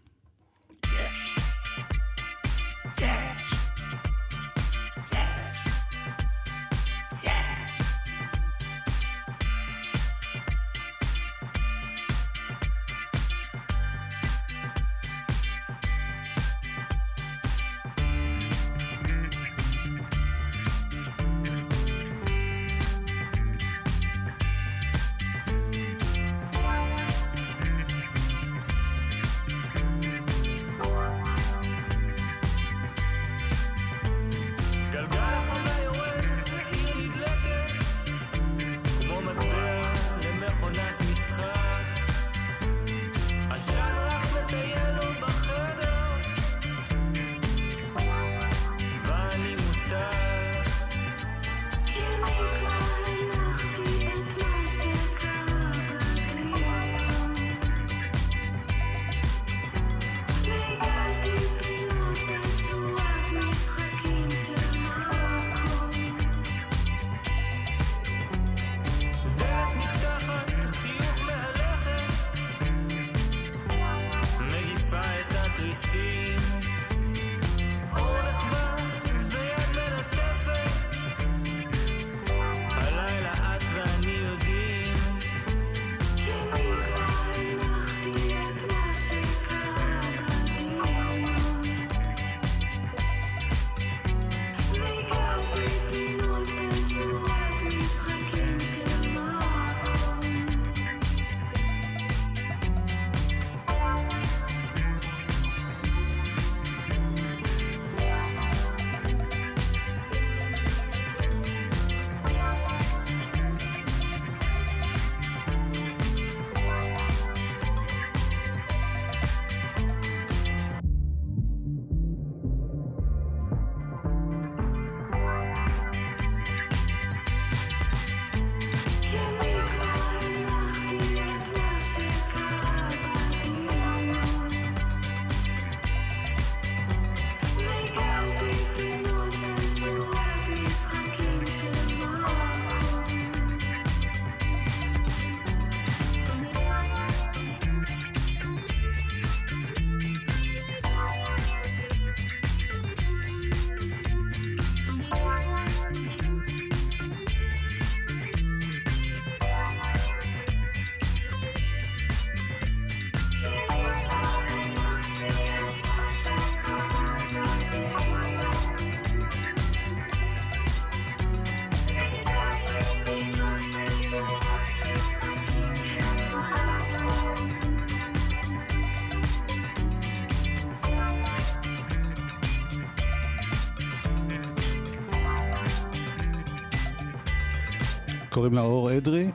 קוראים 188.35 188.54
לה 188.54 188.60
אור 188.60 188.96
אדרי. 188.96 189.30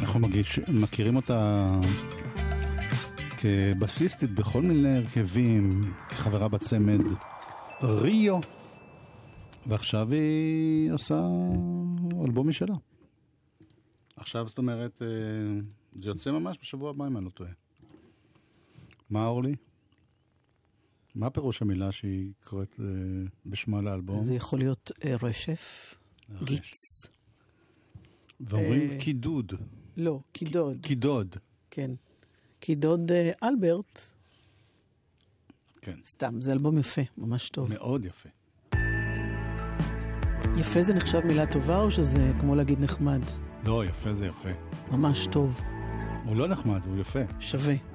אנחנו 0.00 0.20
מגיש, 0.20 0.58
מכירים 0.58 1.16
אותה 1.16 1.70
כבסיסטית 3.36 4.30
בכל 4.30 4.62
מיני 4.62 4.96
הרכבים, 4.96 5.80
כחברה 6.08 6.48
בצמד 6.48 7.00
ריו, 7.82 8.40
ועכשיו 9.66 10.12
היא 10.12 10.92
עושה 10.92 11.22
אלבום 12.24 12.48
משלה. 12.48 12.74
עכשיו, 14.16 14.48
זאת 14.48 14.58
אומרת, 14.58 15.02
אה, 15.02 15.08
זה 16.02 16.08
יוצא 16.08 16.32
ממש 16.32 16.58
בשבוע 16.60 16.90
הבא, 16.90 17.06
אם 17.06 17.16
אני 17.16 17.24
לא 17.24 17.30
טועה. 17.30 17.50
מה, 19.10 19.26
אורלי? 19.26 19.54
מה 21.14 21.30
פירוש 21.30 21.62
המילה 21.62 21.92
שהיא 21.92 22.32
קוראת 22.44 22.80
אה, 22.80 22.86
בשמה 23.46 23.82
לאלבום? 23.82 24.18
זה 24.18 24.34
יכול 24.34 24.58
להיות 24.58 24.92
אה, 25.04 25.16
רשף. 25.22 25.94
גיץ. 26.44 26.70
ואומרים 28.40 28.90
אה, 28.90 28.98
קידוד, 29.00 29.52
לא, 29.96 30.20
קידוד, 30.32 30.78
קידוד. 30.82 31.36
כן. 31.70 31.90
קידוד 32.60 33.10
אה, 33.12 33.30
אלברט, 33.42 34.00
כן, 35.80 35.98
סתם, 36.04 36.40
זה 36.40 36.52
אלבום 36.52 36.78
יפה, 36.78 37.02
ממש 37.18 37.50
טוב. 37.50 37.70
מאוד 37.70 38.04
יפה. 38.04 38.28
יפה 40.58 40.82
זה 40.82 40.94
נחשב 40.94 41.20
מילה 41.26 41.46
טובה 41.46 41.80
או 41.80 41.90
שזה 41.90 42.32
כמו 42.40 42.54
להגיד 42.54 42.80
נחמד? 42.80 43.20
לא, 43.64 43.84
יפה 43.84 44.14
זה 44.14 44.26
יפה. 44.26 44.48
ממש 44.90 45.26
טוב, 45.26 45.60
הוא 46.24 46.36
לא 46.36 46.48
נחמד, 46.48 46.80
הוא 46.86 47.00
יפה. 47.00 47.20
שווה. 47.40 47.91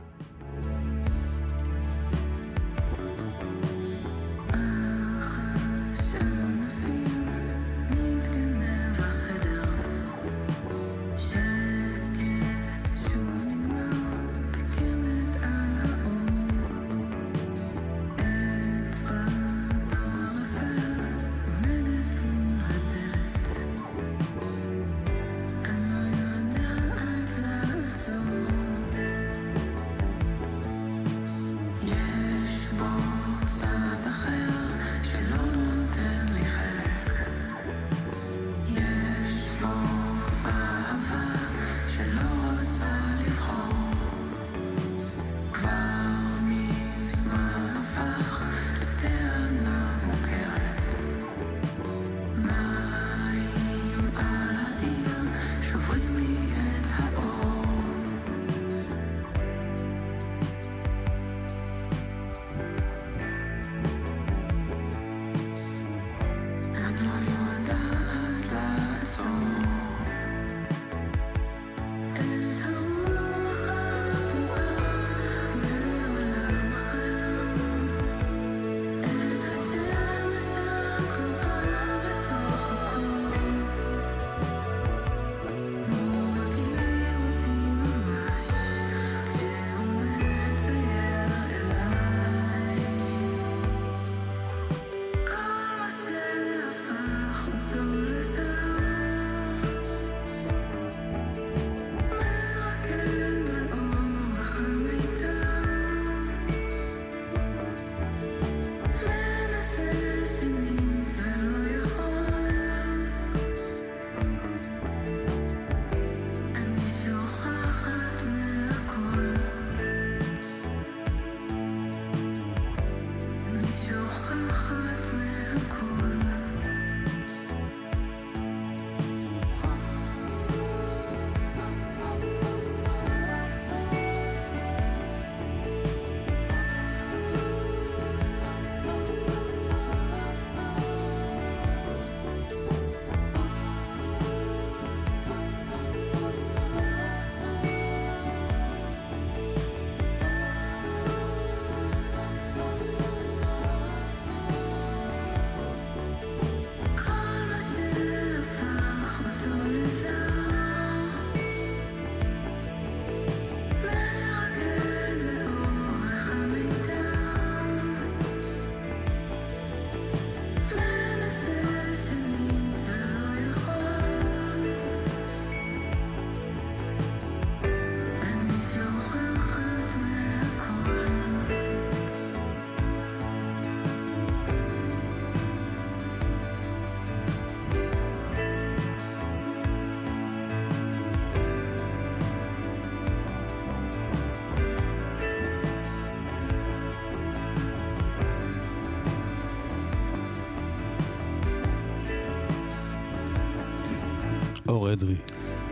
אדרי. 204.98 205.16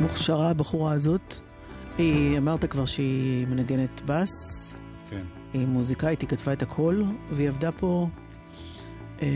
מוכשרה 0.01 0.49
הבחורה 0.49 0.93
הזאת. 0.93 1.36
היא, 1.97 2.38
אמרת 2.38 2.65
כבר 2.65 2.86
שהיא 2.86 3.47
מנגנת 3.47 4.01
בס, 4.05 4.73
כן. 5.09 5.23
היא 5.53 5.67
מוזיקאית, 5.67 6.21
היא 6.21 6.30
כתבה 6.30 6.53
את 6.53 6.61
הכל, 6.61 7.03
והיא 7.32 7.49
עבדה 7.49 7.71
פה 7.71 8.07
אה, 9.21 9.28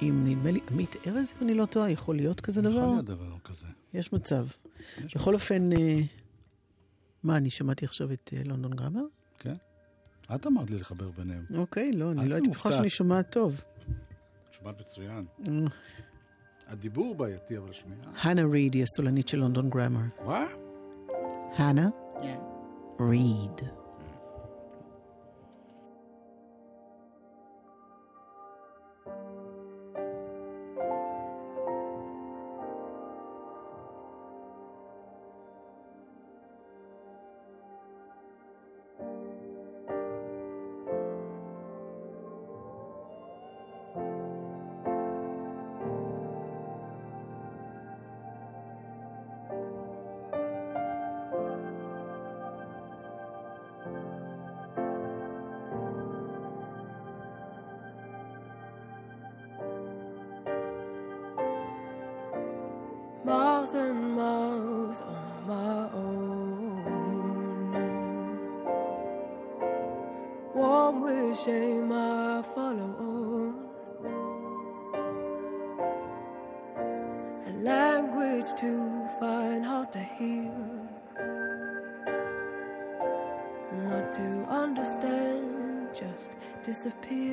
עם, 0.00 0.24
נדמה 0.26 0.50
לי, 0.50 0.60
עמית 0.70 0.96
ארז, 1.06 1.32
אם 1.36 1.46
אני 1.46 1.54
לא 1.54 1.64
טועה, 1.64 1.90
יכול 1.90 2.16
להיות 2.16 2.40
כזה 2.40 2.62
דבר? 2.62 2.70
יכול 2.70 2.86
להיות 2.88 3.04
דבר 3.04 3.38
כזה. 3.44 3.66
יש 3.94 4.12
מצב. 4.12 4.46
יש 5.04 5.16
בכל 5.16 5.34
אופן, 5.34 5.72
אה, 5.72 6.00
מה, 7.22 7.36
אני 7.36 7.50
שמעתי 7.50 7.84
עכשיו 7.84 8.12
את 8.12 8.30
אה, 8.36 8.42
לונדון 8.44 8.74
גרמר? 8.74 9.04
כן. 9.38 9.54
את 10.34 10.46
אמרת 10.46 10.70
לי 10.70 10.78
לחבר 10.78 11.10
ביניהם. 11.10 11.44
אוקיי, 11.54 11.92
לא, 11.92 12.12
אני 12.12 12.28
לא 12.28 12.34
הייתי 12.34 12.50
בטוחה. 12.50 12.72
שאני 12.72 12.90
שומעת 12.90 13.32
טוב. 13.32 13.60
שומעת 14.52 14.80
מצוין. 14.80 15.26
אה, 16.66 16.72
הדיבור 16.72 17.14
בעייתי, 17.14 17.58
אבל 17.58 17.72
שמיעה. 17.72 18.00
הנה 18.22 18.42
ריד 18.44 18.74
היא 18.74 18.82
הסולנית 18.82 19.28
של 19.28 19.38
לונדון 19.38 19.70
גרמר. 19.70 20.00
מה? 20.26 20.44
הנה 21.56 21.88
ריד. 23.00 23.85
Shame 71.46 71.92
I 71.92 72.42
follow 72.42 72.90
on. 72.98 73.54
A 77.46 77.52
language 77.62 78.52
to 78.62 79.08
find 79.20 79.64
hard 79.64 79.92
to 79.92 80.00
hear. 80.00 80.50
Not 83.84 84.10
to 84.18 84.28
understand, 84.48 85.90
just 85.94 86.34
disappear. 86.64 87.25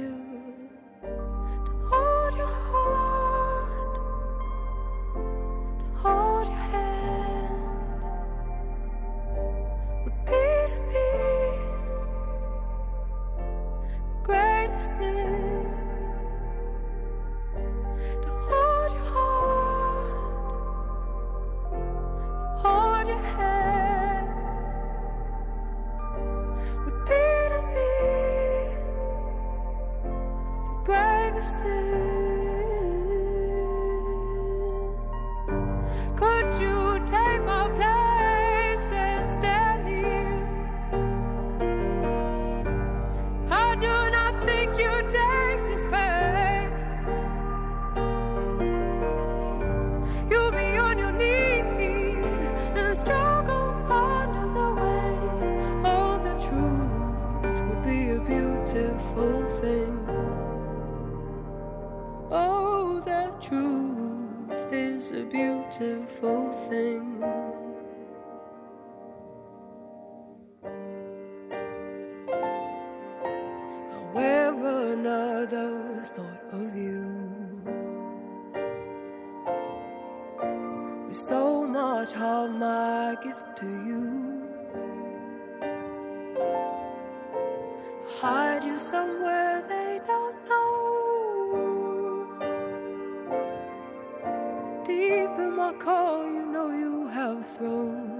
My 95.63 95.71
core, 95.79 96.27
you 96.27 96.45
know 96.51 96.69
you 96.71 97.07
have 97.07 97.37
a 97.39 98.12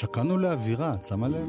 שקענו 0.00 0.38
לאווירה, 0.38 0.94
את 0.94 1.04
שמה 1.04 1.28
לב? 1.28 1.48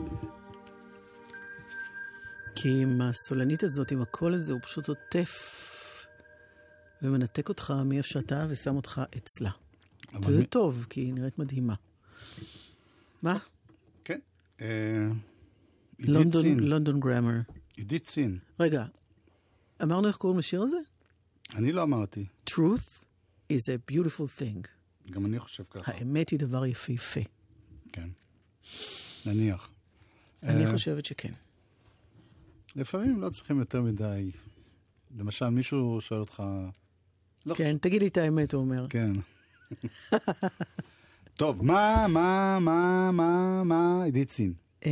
כי 2.56 2.82
עם 2.82 3.02
הסולנית 3.02 3.64
הזאת, 3.64 3.92
עם 3.92 4.02
הקול 4.02 4.34
הזה, 4.34 4.54
הוא 4.54 4.62
פשוט 4.62 4.88
עוטף 4.88 5.36
ומנתק 7.02 7.50
אותך 7.50 7.74
מאיפה 7.86 8.08
שאתה 8.08 8.46
ושם 8.50 8.76
אותך 8.76 9.02
אצלה. 9.18 9.50
שזה 10.26 10.40
מי- 10.40 10.46
טוב, 10.46 10.86
כי 10.90 11.02
היא 11.02 11.14
נראית 11.14 11.40
מדהימה. 11.40 11.76
מה? 13.22 13.38
כן. 14.04 14.20
אה, 14.62 14.68
עידית 15.98 16.34
סין. 16.34 16.60
לונדון 16.60 17.00
גרמר. 17.00 17.40
עידית 17.78 18.08
סין. 18.08 18.40
רגע, 18.60 18.86
אמרנו 19.84 20.08
איך 20.08 20.16
קוראים 20.18 20.40
לשיר 20.40 20.62
הזה? 20.62 20.78
אני 21.56 21.72
לא 21.72 21.84
אמרתי, 21.84 22.26
Truth 22.50 23.04
is 23.54 23.56
a 23.68 23.92
beautiful 23.94 24.40
thing. 24.42 24.68
גם 25.12 25.26
אני 25.26 25.40
חושב 25.40 25.64
ככה. 25.64 25.92
האמת 25.92 26.30
היא 26.30 26.40
דבר 26.40 26.66
יפהפה. 26.66 27.22
כן. 27.94 28.10
נניח. 29.26 29.70
אני 30.44 30.66
אה, 30.66 30.72
חושבת 30.72 31.06
שכן. 31.06 31.32
לפעמים 32.76 33.22
לא 33.22 33.30
צריכים 33.30 33.60
יותר 33.60 33.82
מדי. 33.82 34.32
למשל, 35.18 35.50
מישהו 35.50 36.02
שואל 36.02 36.20
אותך... 36.20 36.44
לא 37.46 37.56
כן, 37.56 37.78
תגיד 37.78 38.02
לי 38.02 38.08
את 38.08 38.18
האמת, 38.18 38.54
הוא 38.54 38.62
אומר. 38.62 38.86
כן. 38.90 39.12
טוב, 41.40 41.66
מה, 41.66 42.06
מה, 42.10 42.58
מה, 42.62 43.12
מה, 43.12 43.64
מה, 43.64 44.04
עידית 44.04 44.32
סין. 44.32 44.54
אה, 44.86 44.92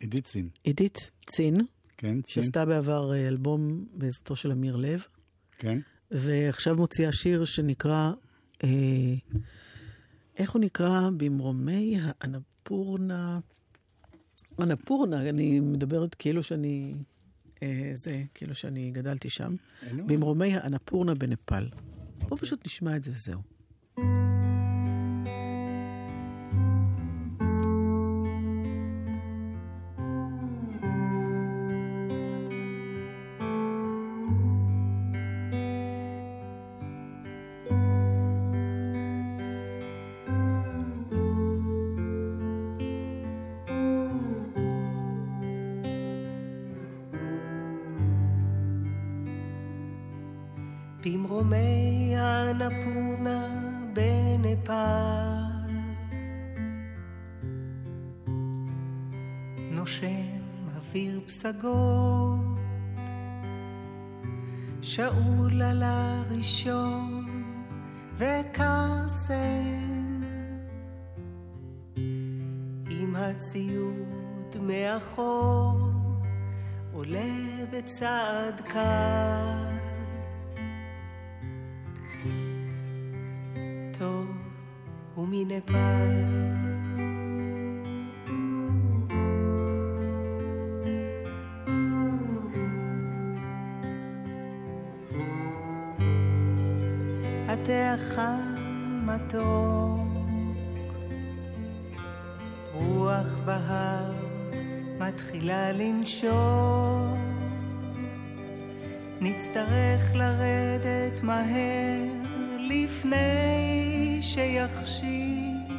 עידית 0.00 0.26
סין. 0.26 0.48
עידית 0.64 1.10
צין, 1.26 1.60
כן, 1.96 2.22
צין. 2.22 2.42
שעשתה 2.42 2.64
בעבר 2.64 3.12
אה, 3.12 3.28
אלבום 3.28 3.86
בעזרתו 3.94 4.36
של 4.36 4.52
אמיר 4.52 4.76
לב, 4.76 5.04
כן. 5.58 5.78
ועכשיו 6.10 6.76
מוציאה 6.76 7.12
שיר 7.12 7.44
שנקרא, 7.44 8.12
אה, 8.64 8.68
איך 10.36 10.50
הוא 10.50 10.60
נקרא? 10.60 11.10
במרומי 11.16 11.96
האנפורנה. 12.00 12.53
אנפורנה, 14.62 15.20
אני 15.20 15.60
מדברת 15.60 16.14
כאילו 16.14 16.42
שאני, 16.42 16.94
אה, 17.62 17.90
זה, 17.94 18.22
כאילו 18.34 18.54
שאני 18.54 18.90
גדלתי 18.90 19.30
שם. 19.30 19.54
במרומי 20.06 20.56
האנפורנה 20.56 21.14
בנפאל. 21.14 21.68
בואו 22.28 22.40
פשוט 22.40 22.66
נשמע 22.66 22.96
את 22.96 23.04
זה 23.04 23.12
וזהו. 23.14 24.33
וקרסן 68.16 69.34
עם 72.90 73.16
הציוד 73.16 74.56
מאחור 74.60 75.90
עולה 76.92 77.34
בצעד 77.72 78.60
קל 78.60 79.74
טוב 83.98 84.28
ומנפאל 85.16 86.63
התח 97.64 98.18
המתוק. 98.18 99.44
רוח 102.74 103.26
בהר 103.44 104.12
מתחילה 104.98 105.72
לנשום 105.72 107.14
נצטרך 109.20 110.14
לרדת 110.14 111.22
מהר 111.22 112.02
לפני 112.68 114.18
שיחשיך 114.20 115.72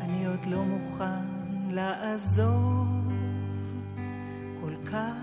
אני 0.00 0.26
עוד 0.26 0.46
לא 0.46 0.64
מוכן 0.64 1.24
לעזוב 1.70 3.12
כל 4.60 4.74
כך 4.92 5.21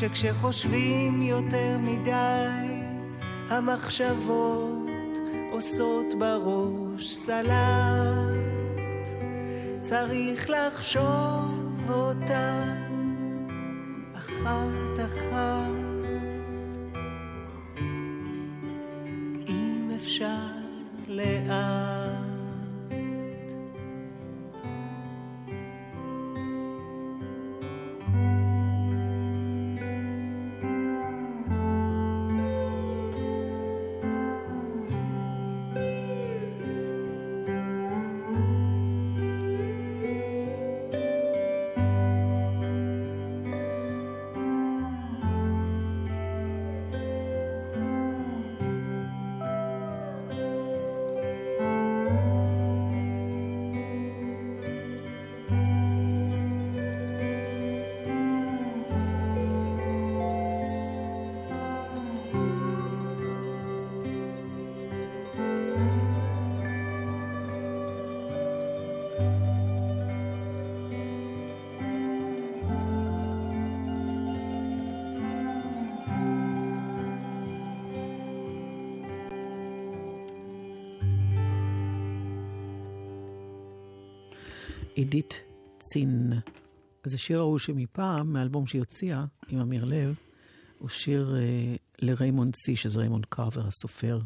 שכשחושבים 0.00 1.22
יותר 1.22 1.76
מדי 1.78 2.82
המחשבות 3.48 5.18
עושות 5.52 6.14
בראש 6.18 7.14
סלט. 7.14 7.50
צריך 9.80 10.50
לחשוב 10.50 11.90
אותן 11.90 12.76
אחת 14.14 14.98
עידית 85.00 85.42
צין. 85.78 86.32
אז 87.04 87.14
השיר 87.14 87.38
ההוא 87.38 87.58
שמפעם, 87.58 88.32
מהאלבום 88.32 88.66
שהיא 88.66 88.80
הוציאה, 88.80 89.24
עם 89.48 89.60
אמיר 89.60 89.84
לב, 89.84 90.14
הוא 90.78 90.88
שיר 90.88 91.36
אה, 91.36 91.74
לריימונד 91.98 92.54
סי, 92.56 92.76
שזה 92.76 92.98
ריימונד 92.98 93.26
קרבר 93.28 93.66
הסופר. 93.66 94.20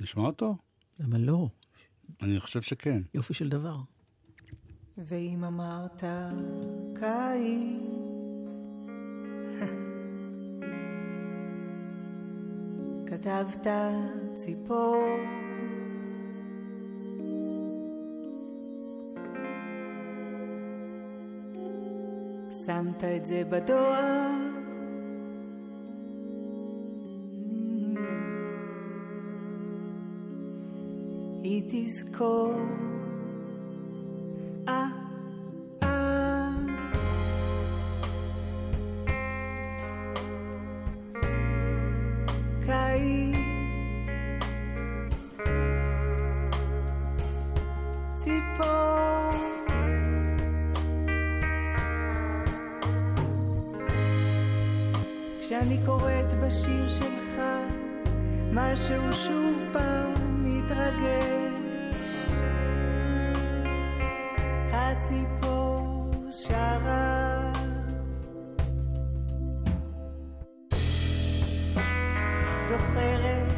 נשמע 0.00 0.22
אותו? 0.22 0.56
למה 1.00 1.18
לא? 1.18 1.48
אני 2.22 2.40
חושב 2.40 2.62
שכן. 2.62 3.02
יופי 3.14 3.34
של 3.34 3.48
דבר. 3.48 3.76
ואם 4.98 5.44
אמרת 5.44 6.02
קיץ, 6.94 8.50
כתבת 13.10 13.66
ציפור. 14.34 15.45
שמת 22.66 23.04
את 23.04 23.26
זה 23.26 23.42
בדואר. 23.50 24.30
היא 31.42 31.62
תזכור. 31.68 32.52
זוכרת 72.78 73.52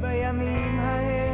בימים 0.00 0.78
ההם 0.80 1.29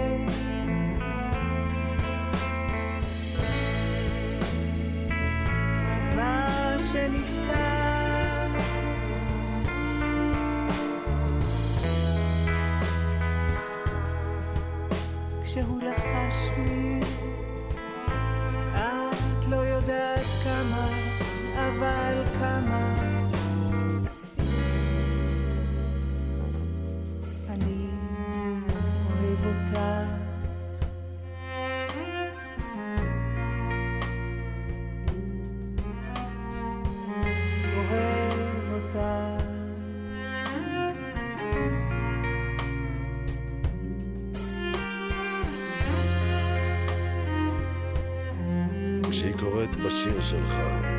שלך, 50.31 50.96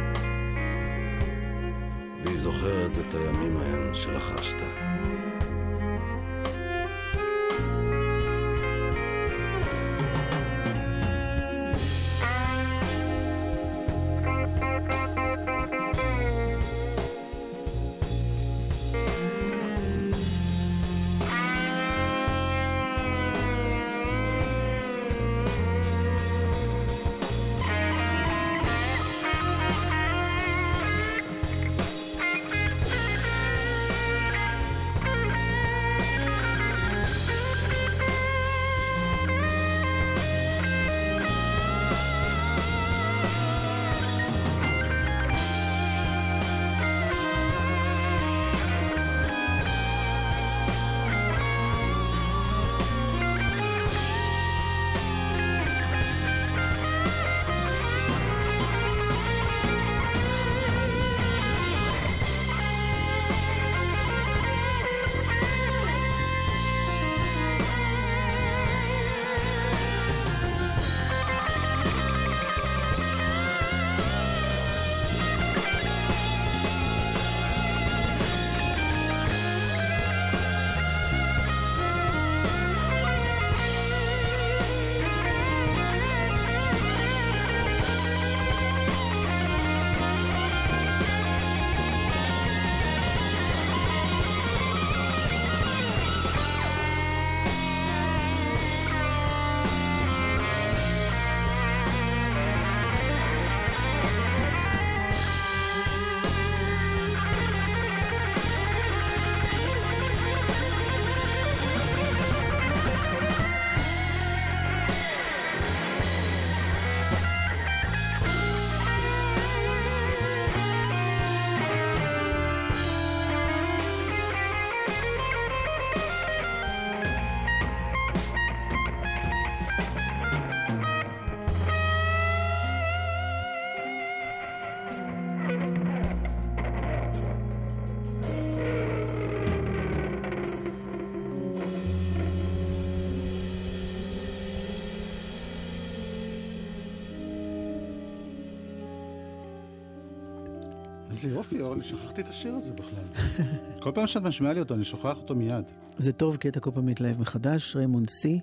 איזה 151.17 151.29
יופי, 151.29 151.61
אורלי, 151.61 151.83
שכחתי 151.83 152.21
את 152.21 152.29
השיר 152.29 152.55
הזה 152.55 152.71
בכלל. 152.71 153.05
כל 153.83 153.91
פעם 153.95 154.07
שאת 154.07 154.21
משמיעה 154.21 154.53
לי 154.53 154.59
אותו, 154.59 154.73
אני 154.73 154.85
שוכח 154.85 155.17
אותו 155.17 155.35
מיד. 155.35 155.65
זה 155.97 156.11
טוב 156.11 156.37
כי 156.37 156.49
אתה 156.49 156.59
כל 156.59 156.71
פעם 156.73 156.85
מתלהב 156.85 157.19
מחדש, 157.19 157.75
ריימונד 157.75 158.09
סי. 158.09 158.39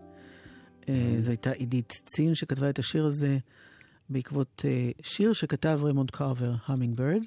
אה, 0.89 1.15
זו 1.19 1.31
הייתה 1.31 1.51
עידית 1.51 1.93
צין 2.07 2.35
שכתבה 2.35 2.71
את 2.71 2.79
השיר 2.79 3.07
הזה. 3.07 3.39
בעקבות 4.09 4.63
אה, 4.65 4.91
שיר 5.03 5.33
שכתב 5.33 5.81
ריימונד 5.83 6.11
קארבר, 6.11 6.55
Hummingbird, 6.67 7.23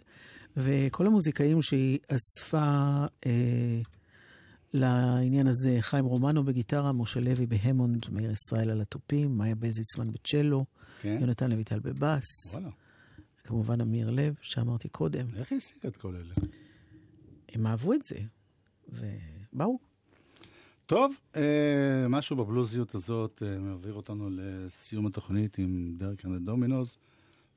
וכל 0.57 1.07
המוזיקאים 1.07 1.61
שהיא 1.61 1.99
אספה 2.07 3.05
אה, 3.25 3.81
לעניין 4.73 5.47
הזה, 5.47 5.77
חיים 5.79 6.05
רומנו 6.05 6.43
בגיטרה, 6.43 6.93
משה 6.93 7.19
לוי 7.19 7.45
בהמונד, 7.45 8.05
מאיר 8.11 8.31
ישראל 8.31 8.69
על 8.69 8.81
התופים, 8.81 9.37
מאיה 9.37 9.55
בזיצמן 9.55 10.11
בצ'לו, 10.11 10.65
כן? 11.01 11.17
יונתן 11.21 11.51
לויטל 11.51 11.79
בבאס, 11.79 12.25
וואלה. 12.51 12.69
כמובן 13.47 13.81
אמיר 13.81 14.11
לב, 14.11 14.35
שאמרתי 14.41 14.89
קודם. 14.89 15.25
איך 15.35 15.51
היא 15.51 15.57
השיגה 15.57 15.89
את 15.89 15.97
כל 15.97 16.15
אלה? 16.15 16.33
הם 17.49 17.67
אהבו 17.67 17.93
את 17.93 18.05
זה, 18.05 18.19
ובאו. 18.89 19.79
טוב, 20.85 21.15
אה, 21.35 22.07
משהו 22.09 22.35
בבלוזיות 22.35 22.95
הזאת 22.95 23.43
אה, 23.45 23.59
מעביר 23.59 23.93
אותנו 23.93 24.29
לסיום 24.31 25.07
התוכנית 25.07 25.57
עם 25.57 25.93
דרק 25.97 26.25
אנד 26.25 26.45
דומינוס. 26.45 26.97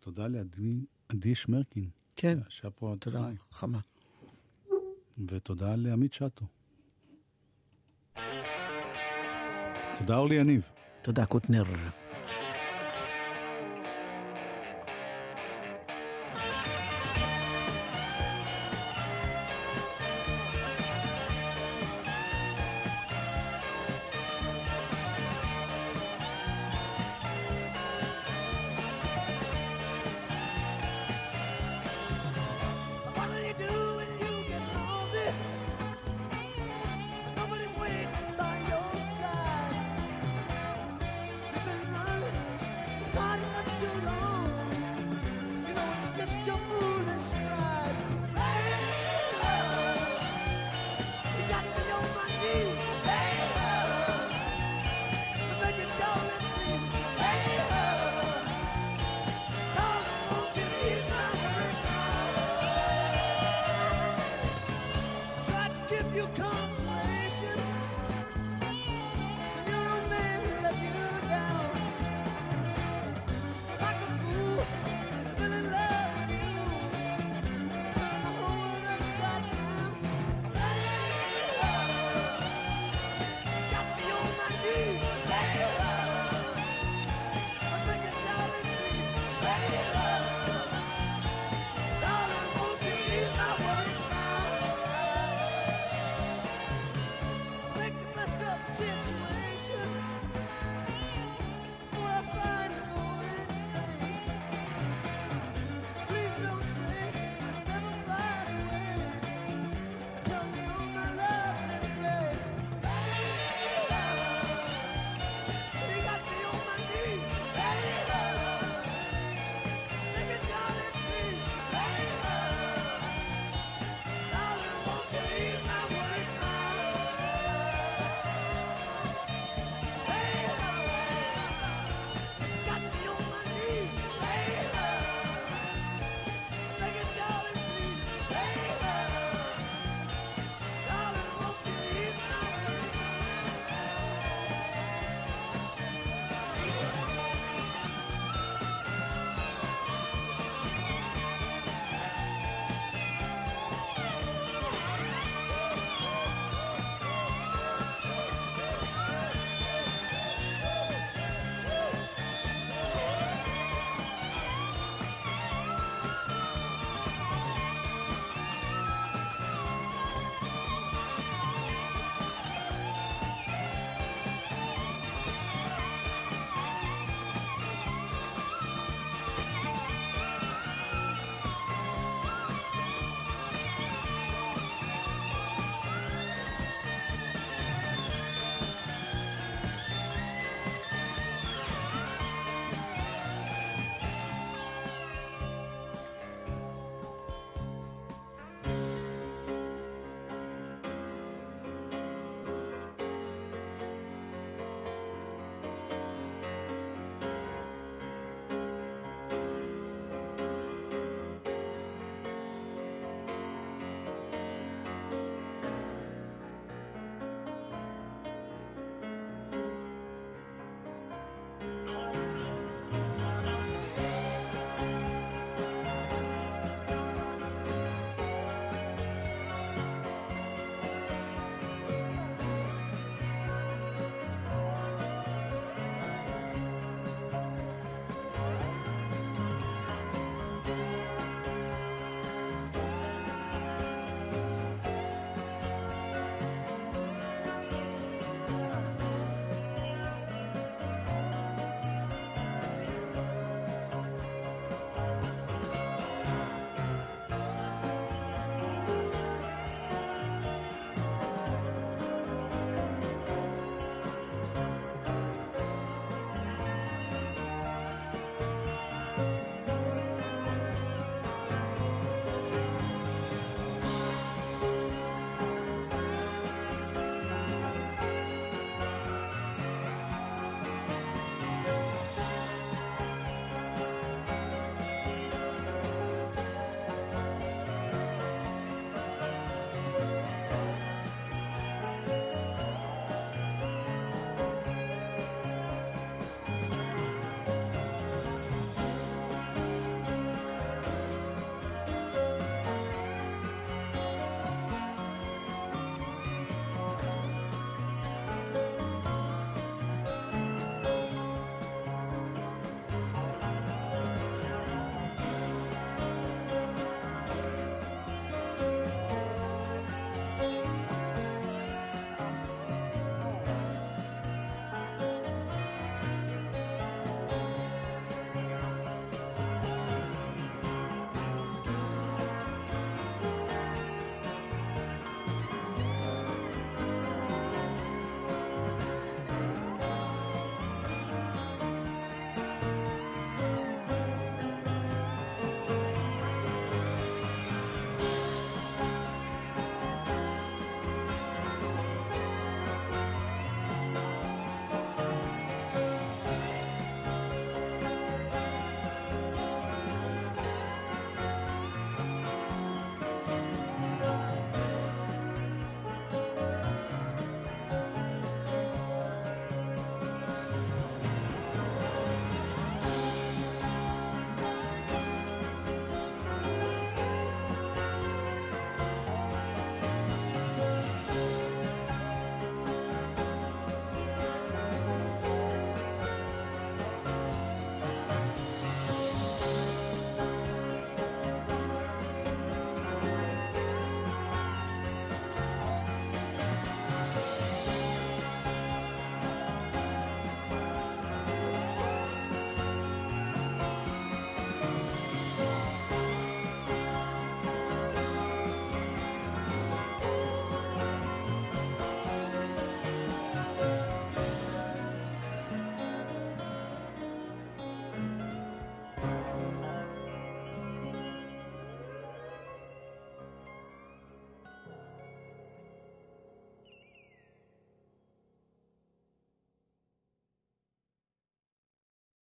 תודה 0.00 0.28
לעדי 0.28 0.84
עדי 1.08 1.34
שמרקין, 1.34 1.88
כן, 2.16 2.38
שהיה 2.48 2.70
פה 2.70 2.94
תודה. 3.00 3.28
חמה. 3.50 3.78
ותודה 5.28 5.76
לעמית 5.76 6.12
שטו. 6.12 6.46
תודה 9.98 10.16
אורלי 10.16 10.34
יניב. 10.34 10.62
תודה, 11.02 11.26
קוטנר. 11.26 11.64